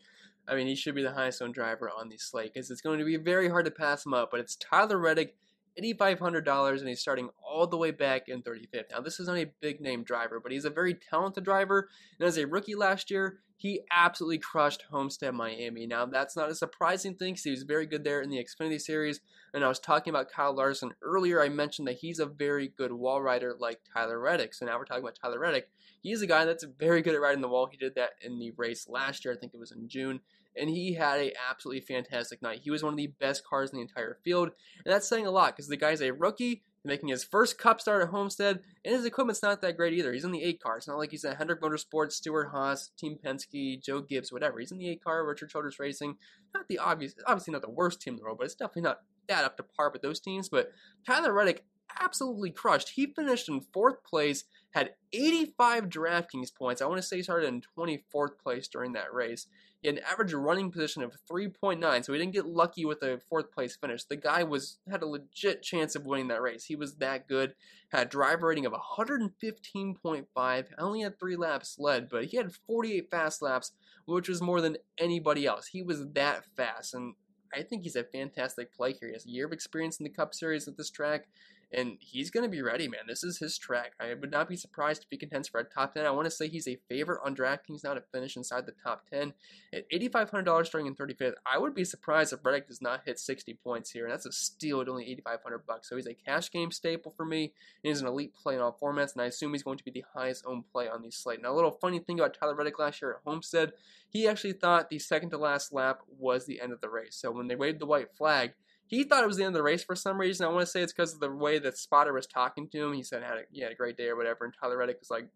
I 0.48 0.54
mean, 0.54 0.68
he 0.68 0.75
should 0.75 0.94
be 0.94 1.01
the 1.01 1.13
highest 1.13 1.42
owned 1.42 1.56
driver 1.56 1.89
on 1.89 2.10
the 2.10 2.20
slate 2.20 2.54
because 2.54 2.70
it's 2.70 2.82
going 2.82 3.00
to 3.00 3.06
be 3.06 3.18
very 3.18 3.50
hard 3.50 3.66
to 3.66 3.72
pass 3.72 4.06
him 4.06 4.13
up. 4.13 4.30
But 4.30 4.39
it's 4.39 4.56
Tyler 4.56 5.00
Reddick, 5.00 5.36
$8,500, 5.82 6.80
and 6.80 6.88
he's 6.88 7.00
starting 7.00 7.30
all 7.44 7.68
the 7.68 7.78
way 7.78 7.92
back 7.92 8.28
in 8.28 8.42
35th. 8.42 8.92
Now, 8.92 9.02
this 9.02 9.20
is 9.20 9.28
not 9.28 9.38
a 9.38 9.52
big 9.62 9.82
name 9.82 10.04
driver, 10.04 10.40
but 10.40 10.52
he's 10.52 10.66
a 10.66 10.70
very 10.70 10.94
talented 10.94 11.44
driver. 11.44 11.90
And 12.20 12.28
as 12.28 12.38
a 12.38 12.48
rookie 12.48 12.76
last 12.76 13.12
year, 13.12 13.40
he 13.60 13.82
absolutely 13.92 14.38
crushed 14.38 14.86
Homestead 14.90 15.34
Miami. 15.34 15.86
Now, 15.86 16.06
that's 16.06 16.38
not 16.38 16.50
a 16.50 16.56
surprising 16.56 17.16
thing 17.16 17.34
because 17.34 17.44
he 17.44 17.52
was 17.52 17.64
very 17.64 17.86
good 17.86 18.06
there 18.06 18.22
in 18.22 18.30
the 18.30 18.42
Xfinity 18.42 18.80
Series. 18.80 19.20
And 19.54 19.66
I 19.66 19.68
was 19.68 19.80
talking 19.80 20.12
about 20.12 20.32
Kyle 20.32 20.56
Larson 20.56 20.92
earlier. 21.02 21.42
I 21.42 21.50
mentioned 21.50 21.86
that 21.90 21.98
he's 21.98 22.20
a 22.20 22.26
very 22.26 22.70
good 22.70 22.94
wall 22.94 23.22
rider 23.22 23.56
like 23.60 23.82
Tyler 23.94 24.18
Reddick. 24.18 24.54
So 24.54 24.66
now 24.66 24.78
we're 24.78 24.86
talking 24.86 25.04
about 25.04 25.20
Tyler 25.22 25.40
Reddick. 25.40 25.70
He's 26.02 26.22
a 26.22 26.28
guy 26.28 26.46
that's 26.46 26.64
very 26.64 27.02
good 27.02 27.16
at 27.16 27.22
riding 27.22 27.42
the 27.42 27.50
wall. 27.50 27.68
He 27.70 27.76
did 27.76 27.96
that 27.96 28.12
in 28.22 28.40
the 28.40 28.52
race 28.56 28.88
last 28.88 29.26
year. 29.26 29.34
I 29.34 29.38
think 29.38 29.54
it 29.54 29.60
was 29.60 29.74
in 29.74 29.90
June. 29.90 30.22
And 30.56 30.70
he 30.70 30.94
had 30.94 31.20
a 31.20 31.34
absolutely 31.50 31.82
fantastic 31.82 32.41
night. 32.41 32.62
He 32.63 32.72
was 32.72 32.84
one 32.84 32.94
of 32.94 32.98
the 32.98 33.13
best 33.20 33.46
cars 33.46 33.70
in 33.72 33.77
the 33.77 33.82
entire 33.82 34.18
field. 34.24 34.50
And 34.84 34.94
that's 34.94 35.08
saying 35.08 35.25
a 35.25 35.32
lot 35.32 35.56
because 35.56 35.68
the 35.68 35.77
guy's 35.77 36.01
a 36.01 36.12
rookie 36.12 36.63
making 36.86 37.10
his 37.10 37.24
first 37.24 37.58
Cup 37.58 37.82
start 37.82 38.01
at 38.01 38.10
Homestead, 38.10 38.62
and 38.86 38.96
his 38.96 39.06
equipment's 39.06 39.44
not 39.44 39.62
that 39.62 39.75
great 39.75 39.94
either. 39.94 40.13
He's 40.13 40.24
in 40.24 40.32
the 40.32 40.44
8 40.44 40.62
car. 40.62 40.77
It's 40.77 40.88
not 40.88 40.98
like 40.98 41.12
he's 41.12 41.25
at 41.25 41.38
Hendrick 41.38 41.62
Motorsports, 41.62 42.13
Stewart-Haas, 42.13 42.91
Team 42.98 43.18
Penske, 43.24 43.84
Joe 43.84 44.01
Gibbs, 44.01 44.32
whatever. 44.32 44.60
He's 44.60 44.72
in 44.72 44.77
the 44.77 44.89
8 44.89 45.03
car, 45.03 45.25
Richard 45.25 45.50
Childress 45.50 45.79
Racing. 45.79 46.15
Not 46.53 46.68
the 46.70 46.79
obvious, 46.79 47.15
obviously 47.27 47.51
not 47.51 47.62
the 47.62 47.70
worst 47.70 48.01
team 48.01 48.13
in 48.13 48.18
the 48.20 48.24
world, 48.24 48.38
but 48.38 48.46
it's 48.46 48.56
definitely 48.56 48.84
not 48.84 49.01
that 49.27 49.44
up 49.44 49.58
to 49.58 49.63
par 49.63 49.91
with 49.91 50.01
those 50.01 50.22
teams. 50.22 50.48
But 50.48 50.72
Tyler 51.06 51.34
Reddick 51.34 51.65
absolutely 52.00 52.51
crushed. 52.51 52.89
He 52.89 53.08
finished 53.08 53.50
in 53.50 53.62
fourth 53.74 54.03
place, 54.03 54.46
had 54.72 54.94
85 55.12 55.89
DraftKings 55.89 56.56
points. 56.56 56.82
I 56.82 56.86
want 56.86 57.01
to 57.01 57.08
say 57.08 57.18
he 57.18 57.24
started 57.24 57.48
in 57.48 57.62
24th 57.77 58.39
place 58.41 58.68
during 58.68 58.94
that 58.94 59.13
race. 59.13 59.48
He 59.81 59.88
had 59.88 59.98
an 59.98 60.03
average 60.03 60.33
running 60.33 60.71
position 60.71 61.03
of 61.03 61.15
3.9, 61.31 62.03
so 62.03 62.12
he 62.12 62.19
didn't 62.19 62.33
get 62.33 62.45
lucky 62.45 62.83
with 62.83 63.01
a 63.01 63.21
fourth 63.29 63.51
place 63.51 63.77
finish. 63.77 64.03
The 64.03 64.17
guy 64.17 64.43
was 64.43 64.79
had 64.89 65.01
a 65.03 65.07
legit 65.07 65.63
chance 65.63 65.95
of 65.95 66.05
winning 66.05 66.27
that 66.27 66.41
race. 66.41 66.65
He 66.65 66.75
was 66.75 66.95
that 66.95 67.27
good. 67.27 67.55
Had 67.89 68.07
a 68.07 68.09
driver 68.09 68.48
rating 68.48 68.65
of 68.65 68.74
115.5. 68.74 70.65
Only 70.77 71.01
had 71.01 71.17
three 71.17 71.38
laps 71.38 71.77
led, 71.79 72.09
but 72.09 72.25
he 72.25 72.36
had 72.38 72.53
48 72.53 73.09
fast 73.09 73.41
laps, 73.41 73.71
which 74.05 74.27
was 74.27 74.41
more 74.41 74.59
than 74.59 74.77
anybody 74.98 75.45
else. 75.45 75.67
He 75.67 75.81
was 75.81 76.05
that 76.13 76.43
fast, 76.57 76.93
and 76.93 77.13
I 77.53 77.63
think 77.63 77.83
he's 77.83 77.95
a 77.95 78.03
fantastic 78.03 78.74
play 78.74 78.93
here. 78.93 79.07
He 79.09 79.13
has 79.13 79.25
a 79.25 79.29
year 79.29 79.45
of 79.45 79.53
experience 79.53 79.98
in 79.98 80.03
the 80.03 80.09
Cup 80.09 80.33
Series 80.33 80.67
at 80.67 80.75
this 80.75 80.89
track 80.89 81.27
and 81.72 81.98
he's 82.00 82.32
going 82.32 82.44
to 82.44 82.50
be 82.50 82.62
ready, 82.62 82.88
man. 82.88 83.02
This 83.08 83.24
is 83.24 83.38
his 83.38 83.58
track. 83.58 83.94
I 84.00 84.14
would 84.14 84.32
not 84.32 84.50
be 84.50 84.56
surprised 84.56 85.04
if 85.04 85.10
he 85.12 85.18
contends 85.18 85.48
for 85.48 85.60
a 85.60 85.64
top 85.64 85.94
10. 85.94 86.06
I 86.06 86.12
want 86.12 86.26
to 86.26 86.32
say 86.32 86.48
he's 86.48 86.68
a 86.68 86.80
favorite 86.90 87.22
on 87.24 87.36
DraftKings 87.36 87.84
now 87.84 87.94
to 87.94 88.02
finish 88.12 88.36
inside 88.36 88.66
the 88.66 88.74
top 88.84 89.08
10. 89.10 89.34
At 89.74 89.90
$8,500 89.92 90.66
starting 90.66 90.88
in 90.88 90.96
35th, 90.96 91.36
I 91.46 91.60
would 91.60 91.76
be 91.76 91.86
surprised 91.86 92.34
if 92.34 92.44
Reddick 92.44 92.68
does 92.68 92.82
not 92.82 93.02
hit 93.06 93.20
60 93.20 93.54
points 93.64 93.92
here, 93.92 94.06
and 94.06 94.12
that's 94.12 94.26
a 94.26 94.32
steal 94.32 94.82
at 94.82 94.90
only 94.90 95.10
8500 95.12 95.66
bucks. 95.68 95.90
So 95.90 95.96
he's 95.96 96.08
a 96.08 96.14
cash 96.14 96.52
game 96.52 96.72
staple 96.72 97.14
for 97.16 97.26
me. 97.26 97.54
He's 97.84 98.02
an 98.02 98.08
elite 98.08 98.34
play 98.36 98.56
in 98.56 98.62
all 98.62 98.78
formats, 98.82 99.14
and 99.14 99.22
I 99.22 99.26
assume 99.26 99.54
he's 99.54 99.64
going 99.64 99.78
to 99.78 99.84
be 99.84 99.92
the 99.92 100.06
highest 100.16 100.46
owned 100.48 100.64
play 100.72 100.90
on 100.90 101.04
the 101.04 101.12
slate. 101.12 101.42
Now, 101.42 101.52
a 101.52 101.56
little 101.56 101.72
funny 101.72 102.00
thing 102.00 102.20
about 102.20 102.34
Tyler 102.34 102.56
Reddick 102.56 102.80
last 102.80 103.02
year 103.02 103.12
at 103.12 103.18
Homestead, 103.26 103.74
he 104.10 104.28
actually 104.28 104.54
thought 104.54 104.90
the 104.90 104.98
second 104.98 105.30
to 105.30 105.38
last 105.38 105.72
lap 105.72 106.00
was 106.08 106.46
the 106.46 106.62
end 106.62 106.72
of 106.72 106.82
the 106.82 106.90
race. 106.90 107.16
So 107.16 107.32
when 107.32 107.48
they 107.48 107.56
waved 107.56 107.80
the 107.80 107.86
white 107.86 108.12
flag, 108.18 108.54
he 108.89 109.03
thought 109.03 109.24
it 109.24 109.27
was 109.27 109.38
the 109.38 109.43
end 109.43 109.55
of 109.55 109.60
the 109.60 109.63
race 109.63 109.84
for 109.84 109.96
some 109.96 110.19
reason. 110.19 110.48
I 110.48 110.50
want 110.50 110.62
to 110.62 110.65
say 110.65 110.81
it's 110.81 110.91
because 110.91 111.13
of 111.13 111.19
the 111.19 111.31
way 111.31 111.60
that 111.60 111.77
Spotter 111.77 112.12
was 112.12 112.25
talking 112.25 112.67
to 112.69 112.86
him. 112.86 112.93
He 112.93 113.03
said 113.03 113.22
had 113.22 113.38
a, 113.38 113.41
he 113.51 113.62
had 113.62 113.72
a 113.72 113.75
great 113.75 113.98
day 113.98 114.08
or 114.08 114.15
whatever, 114.15 114.46
and 114.46 114.53
Tyler 114.60 114.77
Reddick 114.77 115.00
was 115.00 115.12
like, 115.12 115.27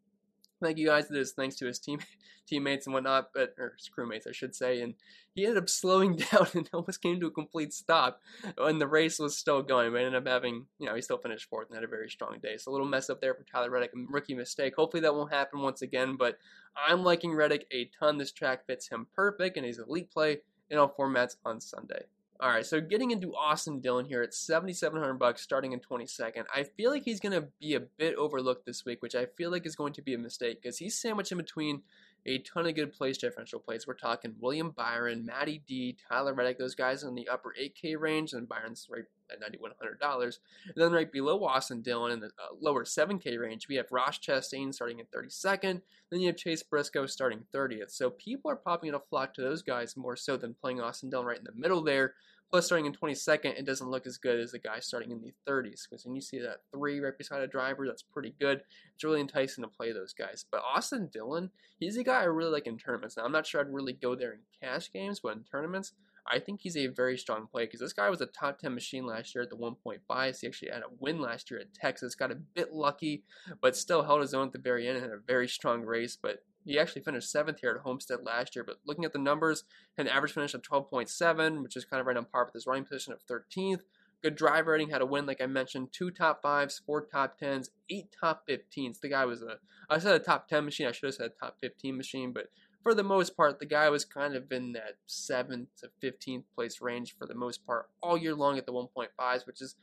"Thank 0.59 0.79
you 0.79 0.87
guys." 0.87 1.07
This 1.07 1.33
thanks 1.33 1.55
to 1.57 1.67
his 1.67 1.77
team 1.77 1.99
teammates 2.47 2.87
and 2.87 2.95
whatnot, 2.95 3.29
but 3.31 3.53
or 3.59 3.75
his 3.77 3.91
crewmates, 3.95 4.27
I 4.27 4.31
should 4.31 4.55
say. 4.55 4.81
And 4.81 4.95
he 5.35 5.45
ended 5.45 5.61
up 5.61 5.69
slowing 5.69 6.15
down 6.31 6.47
and 6.55 6.67
almost 6.73 7.03
came 7.03 7.19
to 7.19 7.27
a 7.27 7.31
complete 7.31 7.73
stop 7.73 8.21
when 8.57 8.79
the 8.79 8.87
race 8.87 9.19
was 9.19 9.37
still 9.37 9.61
going. 9.61 9.91
But 9.91 9.99
ended 9.99 10.15
up 10.15 10.27
having, 10.27 10.65
you 10.79 10.87
know, 10.87 10.95
he 10.95 11.01
still 11.03 11.19
finished 11.19 11.47
fourth 11.47 11.67
and 11.67 11.75
had 11.75 11.83
a 11.83 11.87
very 11.87 12.09
strong 12.09 12.39
day. 12.41 12.57
So 12.57 12.71
a 12.71 12.73
little 12.73 12.87
mess 12.87 13.11
up 13.11 13.21
there 13.21 13.35
for 13.35 13.43
Tyler 13.43 13.69
Reddick, 13.69 13.91
a 13.93 13.99
rookie 14.09 14.33
mistake. 14.33 14.73
Hopefully 14.75 15.01
that 15.01 15.13
won't 15.13 15.31
happen 15.31 15.61
once 15.61 15.83
again. 15.83 16.15
But 16.17 16.39
I'm 16.75 17.03
liking 17.03 17.35
Reddick 17.35 17.67
a 17.71 17.87
ton. 17.99 18.17
This 18.17 18.31
track 18.31 18.65
fits 18.65 18.89
him 18.89 19.05
perfect, 19.15 19.57
and 19.57 19.65
he's 19.67 19.77
elite 19.77 20.09
play 20.09 20.39
in 20.71 20.79
all 20.79 20.91
formats 20.97 21.35
on 21.45 21.61
Sunday. 21.61 22.05
All 22.39 22.49
right, 22.49 22.65
so 22.65 22.81
getting 22.81 23.11
into 23.11 23.33
Austin 23.35 23.79
Dillon 23.79 24.05
here 24.05 24.21
at 24.21 24.33
7700 24.33 25.13
bucks 25.13 25.41
starting 25.41 25.71
in 25.71 25.79
22nd. 25.79 26.43
I 26.53 26.63
feel 26.63 26.91
like 26.91 27.03
he's 27.03 27.19
going 27.19 27.39
to 27.39 27.47
be 27.61 27.75
a 27.75 27.79
bit 27.79 28.15
overlooked 28.15 28.65
this 28.65 28.83
week, 28.85 29.01
which 29.01 29.15
I 29.15 29.27
feel 29.37 29.51
like 29.51 29.65
is 29.65 29.75
going 29.75 29.93
to 29.93 30.01
be 30.01 30.13
a 30.13 30.17
mistake 30.17 30.61
because 30.61 30.77
he's 30.77 30.99
sandwiched 30.99 31.31
in 31.31 31.37
between 31.37 31.83
a 32.25 32.39
ton 32.39 32.65
of 32.67 32.75
good 32.75 32.93
place 32.93 33.17
differential 33.17 33.59
plays. 33.59 33.85
We're 33.85 33.95
talking 33.95 34.35
William 34.39 34.71
Byron, 34.71 35.25
Matty 35.25 35.61
D, 35.67 35.97
Tyler 36.09 36.33
Reddick, 36.33 36.57
those 36.57 36.75
guys 36.75 37.03
in 37.03 37.15
the 37.15 37.27
upper 37.27 37.53
8K 37.59 37.99
range, 37.99 38.33
and 38.33 38.47
Byron's 38.47 38.87
right 38.89 39.03
at 39.31 39.41
$9,100. 39.41 40.37
And 40.65 40.73
then 40.75 40.91
right 40.91 41.11
below 41.11 41.43
Austin 41.43 41.81
Dillon 41.81 42.11
in 42.11 42.19
the 42.19 42.27
uh, 42.27 42.55
lower 42.61 42.83
7K 42.83 43.39
range, 43.39 43.67
we 43.67 43.75
have 43.75 43.91
Ross 43.91 44.19
Chastain 44.19 44.73
starting 44.73 44.99
at 44.99 45.11
32nd. 45.11 45.81
Then 46.09 46.19
you 46.19 46.27
have 46.27 46.37
Chase 46.37 46.63
Briscoe 46.63 47.05
starting 47.05 47.43
30th. 47.53 47.91
So 47.91 48.09
people 48.09 48.51
are 48.51 48.55
popping 48.55 48.89
in 48.89 48.95
a 48.95 48.99
flock 48.99 49.33
to 49.35 49.41
those 49.41 49.61
guys 49.61 49.97
more 49.97 50.15
so 50.15 50.37
than 50.37 50.53
playing 50.53 50.81
Austin 50.81 51.09
Dillon 51.09 51.25
right 51.25 51.37
in 51.37 51.43
the 51.43 51.59
middle 51.59 51.83
there. 51.83 52.13
Plus, 52.53 52.67
starting 52.67 52.85
in 52.85 52.93
22nd, 52.93 53.57
it 53.57 53.65
doesn't 53.65 53.89
look 53.89 54.05
as 54.05 54.19
good 54.19 54.39
as 54.39 54.51
the 54.51 54.59
guy 54.59 54.77
starting 54.79 55.09
in 55.09 55.19
the 55.23 55.33
30s. 55.51 55.89
Because 55.89 56.05
when 56.05 56.13
you 56.13 56.21
see 56.21 56.37
that 56.37 56.59
three 56.71 56.99
right 56.99 57.17
beside 57.17 57.41
a 57.41 57.47
driver, 57.47 57.87
that's 57.87 58.03
pretty 58.03 58.35
good. 58.39 58.61
It's 58.93 59.03
really 59.03 59.21
enticing 59.21 59.63
to 59.63 59.67
play 59.67 59.91
those 59.91 60.13
guys. 60.13 60.45
But 60.51 60.61
Austin 60.61 61.09
Dillon, 61.11 61.49
he's 61.79 61.97
a 61.97 62.03
guy 62.03 62.21
I 62.21 62.25
really 62.25 62.51
like 62.51 62.67
in 62.67 62.77
tournaments. 62.77 63.17
Now, 63.17 63.23
I'm 63.23 63.31
not 63.31 63.47
sure 63.47 63.59
I'd 63.59 63.73
really 63.73 63.93
go 63.93 64.13
there 64.13 64.33
in 64.33 64.41
cash 64.61 64.91
games, 64.91 65.19
but 65.19 65.35
in 65.35 65.45
tournaments, 65.45 65.93
I 66.31 66.37
think 66.37 66.61
he's 66.61 66.77
a 66.77 66.85
very 66.85 67.17
strong 67.17 67.47
play 67.47 67.65
because 67.65 67.79
this 67.79 67.91
guy 67.91 68.11
was 68.11 68.21
a 68.21 68.27
top 68.27 68.59
10 68.59 68.71
machine 68.71 69.07
last 69.07 69.33
year 69.33 69.41
at 69.41 69.49
the 69.49 69.57
1.5. 69.57 70.39
He 70.39 70.47
actually 70.47 70.69
had 70.69 70.83
a 70.83 70.93
win 70.99 71.19
last 71.19 71.49
year 71.49 71.59
at 71.59 71.73
Texas. 71.73 72.13
Got 72.13 72.31
a 72.31 72.35
bit 72.35 72.71
lucky, 72.71 73.23
but 73.61 73.75
still 73.75 74.03
held 74.03 74.21
his 74.21 74.35
own 74.35 74.45
at 74.45 74.53
the 74.53 74.59
very 74.59 74.87
end 74.87 74.97
and 74.97 75.05
had 75.07 75.15
a 75.15 75.17
very 75.25 75.47
strong 75.47 75.81
race. 75.81 76.15
But 76.21 76.43
he 76.65 76.79
actually 76.79 77.01
finished 77.01 77.31
seventh 77.31 77.59
here 77.59 77.71
at 77.71 77.81
Homestead 77.81 78.19
last 78.23 78.55
year, 78.55 78.63
but 78.63 78.79
looking 78.85 79.05
at 79.05 79.13
the 79.13 79.19
numbers, 79.19 79.63
an 79.97 80.07
average 80.07 80.33
finish 80.33 80.53
of 80.53 80.61
12.7, 80.61 81.61
which 81.61 81.75
is 81.75 81.85
kind 81.85 81.99
of 81.99 82.07
right 82.07 82.17
on 82.17 82.25
par 82.25 82.45
with 82.45 82.53
his 82.53 82.67
running 82.67 82.85
position 82.85 83.13
of 83.13 83.25
13th. 83.25 83.81
Good 84.21 84.35
drive 84.35 84.67
rating, 84.67 84.89
had 84.89 85.01
a 85.01 85.05
win, 85.05 85.25
like 85.25 85.41
I 85.41 85.47
mentioned, 85.47 85.89
two 85.91 86.09
top 86.09 86.41
fives, 86.41 86.81
four 86.85 87.01
top 87.01 87.37
tens, 87.37 87.71
eight 87.89 88.15
top 88.17 88.47
15s. 88.47 89.01
The 89.01 89.09
guy 89.09 89.25
was 89.25 89.41
a, 89.41 89.57
I 89.89 89.99
said 89.99 90.15
a 90.15 90.23
top 90.23 90.47
10 90.47 90.63
machine, 90.63 90.87
I 90.87 90.93
should 90.93 91.07
have 91.07 91.15
said 91.15 91.31
a 91.31 91.45
top 91.45 91.57
15 91.59 91.97
machine, 91.97 92.31
but 92.31 92.47
for 92.83 92.93
the 92.93 93.03
most 93.03 93.35
part, 93.35 93.59
the 93.59 93.65
guy 93.65 93.89
was 93.89 94.05
kind 94.05 94.35
of 94.35 94.51
in 94.51 94.73
that 94.73 94.97
7th 95.07 95.67
to 95.79 95.89
15th 96.01 96.43
place 96.53 96.81
range 96.81 97.15
for 97.17 97.25
the 97.25 97.35
most 97.35 97.65
part 97.65 97.89
all 98.01 98.17
year 98.17 98.35
long 98.35 98.57
at 98.57 98.65
the 98.65 98.73
1.5s, 98.73 99.47
which 99.47 99.61
is 99.61 99.75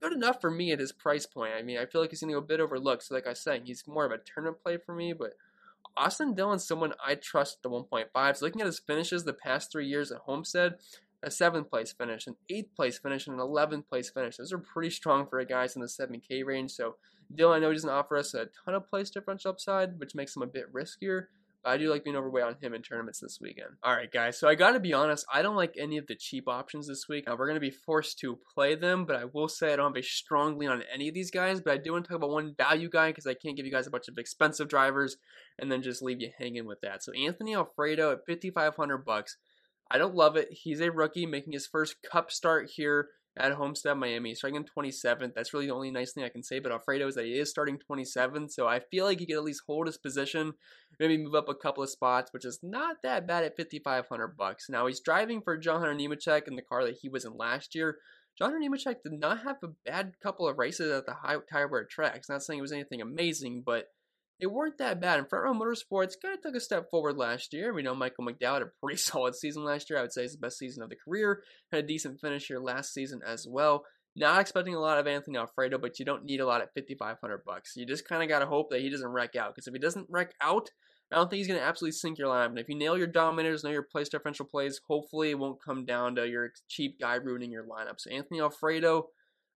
good 0.00 0.12
enough 0.12 0.40
for 0.40 0.50
me 0.50 0.72
at 0.72 0.80
his 0.80 0.92
price 0.92 1.26
point. 1.26 1.52
I 1.58 1.62
mean, 1.62 1.78
I 1.78 1.86
feel 1.86 2.00
like 2.00 2.10
he's 2.10 2.20
going 2.20 2.30
to 2.30 2.40
go 2.40 2.44
a 2.44 2.46
bit 2.46 2.60
overlooked. 2.60 3.04
So, 3.04 3.14
like 3.14 3.26
I 3.26 3.30
was 3.30 3.40
saying, 3.40 3.62
he's 3.64 3.86
more 3.86 4.04
of 4.04 4.12
a 4.12 4.18
tournament 4.18 4.62
play 4.62 4.78
for 4.78 4.94
me, 4.94 5.12
but 5.12 5.34
Austin 5.96 6.34
Dillon's 6.34 6.66
someone 6.66 6.92
I 7.04 7.14
trust 7.14 7.62
the 7.62 7.70
1.5s. 7.70 8.42
Looking 8.42 8.60
at 8.60 8.66
his 8.66 8.78
finishes 8.78 9.24
the 9.24 9.32
past 9.32 9.72
three 9.72 9.86
years 9.86 10.12
at 10.12 10.18
Homestead, 10.18 10.74
a 11.22 11.30
seventh 11.30 11.70
place 11.70 11.92
finish, 11.92 12.26
an 12.26 12.36
eighth 12.50 12.74
place 12.74 12.98
finish, 12.98 13.26
and 13.26 13.40
an 13.40 13.46
11th 13.46 13.88
place 13.88 14.10
finish. 14.10 14.36
Those 14.36 14.52
are 14.52 14.58
pretty 14.58 14.90
strong 14.90 15.26
for 15.26 15.38
a 15.38 15.46
guys 15.46 15.74
in 15.74 15.82
the 15.82 15.88
7K 15.88 16.44
range. 16.44 16.72
So 16.72 16.96
Dillon, 17.34 17.56
I 17.56 17.60
know 17.60 17.70
he 17.70 17.76
doesn't 17.76 17.90
offer 17.90 18.16
us 18.16 18.34
a 18.34 18.46
ton 18.64 18.74
of 18.74 18.88
place 18.88 19.10
differential 19.10 19.50
upside, 19.50 19.98
which 19.98 20.14
makes 20.14 20.36
him 20.36 20.42
a 20.42 20.46
bit 20.46 20.72
riskier. 20.72 21.26
I 21.66 21.76
do 21.76 21.90
like 21.90 22.04
being 22.04 22.16
overweight 22.16 22.44
on 22.44 22.56
him 22.60 22.74
in 22.74 22.82
tournaments 22.82 23.20
this 23.20 23.38
weekend. 23.40 23.70
All 23.82 23.94
right, 23.94 24.10
guys. 24.10 24.38
So 24.38 24.48
I 24.48 24.54
got 24.54 24.72
to 24.72 24.80
be 24.80 24.92
honest, 24.92 25.26
I 25.32 25.42
don't 25.42 25.56
like 25.56 25.74
any 25.78 25.98
of 25.98 26.06
the 26.06 26.14
cheap 26.14 26.48
options 26.48 26.86
this 26.86 27.06
week. 27.08 27.26
Now, 27.26 27.36
we're 27.36 27.46
going 27.46 27.56
to 27.56 27.60
be 27.60 27.70
forced 27.70 28.18
to 28.20 28.38
play 28.54 28.74
them, 28.74 29.04
but 29.04 29.16
I 29.16 29.24
will 29.24 29.48
say 29.48 29.72
I 29.72 29.76
don't 29.76 29.94
have 29.94 30.02
a 30.02 30.06
strong 30.06 30.58
lean 30.58 30.70
on 30.70 30.82
any 30.92 31.08
of 31.08 31.14
these 31.14 31.30
guys. 31.30 31.60
But 31.60 31.74
I 31.74 31.78
do 31.78 31.92
want 31.92 32.04
to 32.04 32.08
talk 32.08 32.18
about 32.18 32.30
one 32.30 32.54
value 32.56 32.88
guy 32.88 33.10
because 33.10 33.26
I 33.26 33.34
can't 33.34 33.56
give 33.56 33.66
you 33.66 33.72
guys 33.72 33.86
a 33.86 33.90
bunch 33.90 34.08
of 34.08 34.16
expensive 34.18 34.68
drivers 34.68 35.16
and 35.58 35.70
then 35.70 35.82
just 35.82 36.02
leave 36.02 36.20
you 36.20 36.30
hanging 36.38 36.66
with 36.66 36.80
that. 36.82 37.02
So 37.02 37.12
Anthony 37.12 37.54
Alfredo 37.54 38.12
at 38.12 38.26
5500 38.26 38.98
bucks. 38.98 39.36
I 39.90 39.98
don't 39.98 40.14
love 40.14 40.36
it. 40.36 40.48
He's 40.50 40.80
a 40.80 40.90
rookie 40.90 41.26
making 41.26 41.52
his 41.52 41.66
first 41.66 41.96
cup 42.02 42.30
start 42.30 42.70
here 42.74 43.08
at 43.36 43.52
Homestead, 43.52 43.96
Miami. 43.96 44.34
Starting 44.34 44.56
in 44.56 44.64
27th. 44.64 45.34
That's 45.34 45.52
really 45.52 45.66
the 45.66 45.74
only 45.74 45.90
nice 45.90 46.12
thing 46.12 46.24
I 46.24 46.28
can 46.28 46.42
say 46.42 46.56
about 46.56 46.72
Alfredo 46.72 47.06
is 47.08 47.14
that 47.16 47.26
he 47.26 47.38
is 47.38 47.50
starting 47.50 47.78
27th. 47.78 48.50
So 48.52 48.66
I 48.66 48.80
feel 48.80 49.04
like 49.04 49.20
he 49.20 49.26
could 49.26 49.36
at 49.36 49.44
least 49.44 49.62
hold 49.66 49.86
his 49.86 49.98
position, 49.98 50.54
maybe 50.98 51.18
move 51.18 51.34
up 51.34 51.48
a 51.48 51.54
couple 51.54 51.82
of 51.82 51.90
spots, 51.90 52.32
which 52.32 52.44
is 52.44 52.60
not 52.62 52.96
that 53.02 53.26
bad 53.26 53.44
at 53.44 53.56
5,500 53.56 54.36
bucks. 54.36 54.68
Now 54.68 54.86
he's 54.86 55.00
driving 55.00 55.42
for 55.42 55.56
John 55.56 55.80
Hunter 55.80 55.94
Nemechek 55.94 56.48
in 56.48 56.56
the 56.56 56.62
car 56.62 56.84
that 56.84 56.98
he 57.00 57.08
was 57.08 57.24
in 57.24 57.36
last 57.36 57.74
year. 57.74 57.98
John 58.38 58.52
Hunter 58.52 58.68
Nemechek 58.68 59.02
did 59.02 59.12
not 59.12 59.42
have 59.42 59.56
a 59.62 59.68
bad 59.84 60.14
couple 60.22 60.46
of 60.48 60.58
races 60.58 60.92
at 60.92 61.06
the 61.06 61.14
high 61.14 61.36
tire 61.50 61.68
wear 61.68 61.84
tracks. 61.84 62.28
Not 62.28 62.42
saying 62.42 62.58
it 62.58 62.62
was 62.62 62.72
anything 62.72 63.00
amazing, 63.00 63.62
but 63.64 63.88
they 64.40 64.46
weren't 64.46 64.78
that 64.78 65.00
bad. 65.00 65.18
And 65.18 65.28
Front 65.28 65.44
Row 65.44 65.54
Motorsports 65.54 66.14
kind 66.20 66.34
of 66.34 66.42
took 66.42 66.54
a 66.54 66.60
step 66.60 66.90
forward 66.90 67.16
last 67.16 67.52
year. 67.52 67.72
We 67.72 67.82
know 67.82 67.94
Michael 67.94 68.26
McDowell 68.26 68.54
had 68.54 68.62
a 68.62 68.70
pretty 68.82 68.96
solid 69.00 69.34
season 69.34 69.64
last 69.64 69.88
year. 69.88 69.98
I 69.98 70.02
would 70.02 70.12
say 70.12 70.24
it's 70.24 70.34
the 70.34 70.40
best 70.40 70.58
season 70.58 70.82
of 70.82 70.90
the 70.90 70.96
career. 70.96 71.42
Had 71.72 71.84
a 71.84 71.86
decent 71.86 72.20
finish 72.20 72.46
here 72.46 72.60
last 72.60 72.92
season 72.92 73.20
as 73.26 73.46
well. 73.48 73.84
Not 74.18 74.40
expecting 74.40 74.74
a 74.74 74.80
lot 74.80 74.98
of 74.98 75.06
Anthony 75.06 75.36
Alfredo, 75.36 75.78
but 75.78 75.98
you 75.98 76.06
don't 76.06 76.24
need 76.24 76.40
a 76.40 76.46
lot 76.46 76.62
at 76.62 76.72
5500 76.74 77.44
bucks. 77.44 77.72
You 77.76 77.84
just 77.84 78.08
kind 78.08 78.22
of 78.22 78.30
got 78.30 78.38
to 78.38 78.46
hope 78.46 78.70
that 78.70 78.80
he 78.80 78.88
doesn't 78.88 79.10
wreck 79.10 79.36
out 79.36 79.54
because 79.54 79.66
if 79.66 79.74
he 79.74 79.78
doesn't 79.78 80.06
wreck 80.08 80.32
out, 80.40 80.70
I 81.12 81.16
don't 81.16 81.30
think 81.30 81.38
he's 81.38 81.48
going 81.48 81.60
to 81.60 81.66
absolutely 81.66 81.92
sink 81.92 82.18
your 82.18 82.28
lineup. 82.28 82.46
And 82.46 82.58
if 82.58 82.68
you 82.68 82.76
nail 82.76 82.96
your 82.96 83.06
dominators, 83.06 83.62
know 83.62 83.70
your 83.70 83.82
place 83.82 84.08
differential 84.08 84.46
plays, 84.46 84.80
hopefully 84.88 85.30
it 85.30 85.38
won't 85.38 85.62
come 85.62 85.84
down 85.84 86.16
to 86.16 86.26
your 86.26 86.50
cheap 86.66 86.98
guy 86.98 87.14
ruining 87.16 87.52
your 87.52 87.64
lineup. 87.64 87.98
So 87.98 88.10
Anthony 88.10 88.40
Alfredo, 88.40 89.00
I 89.00 89.02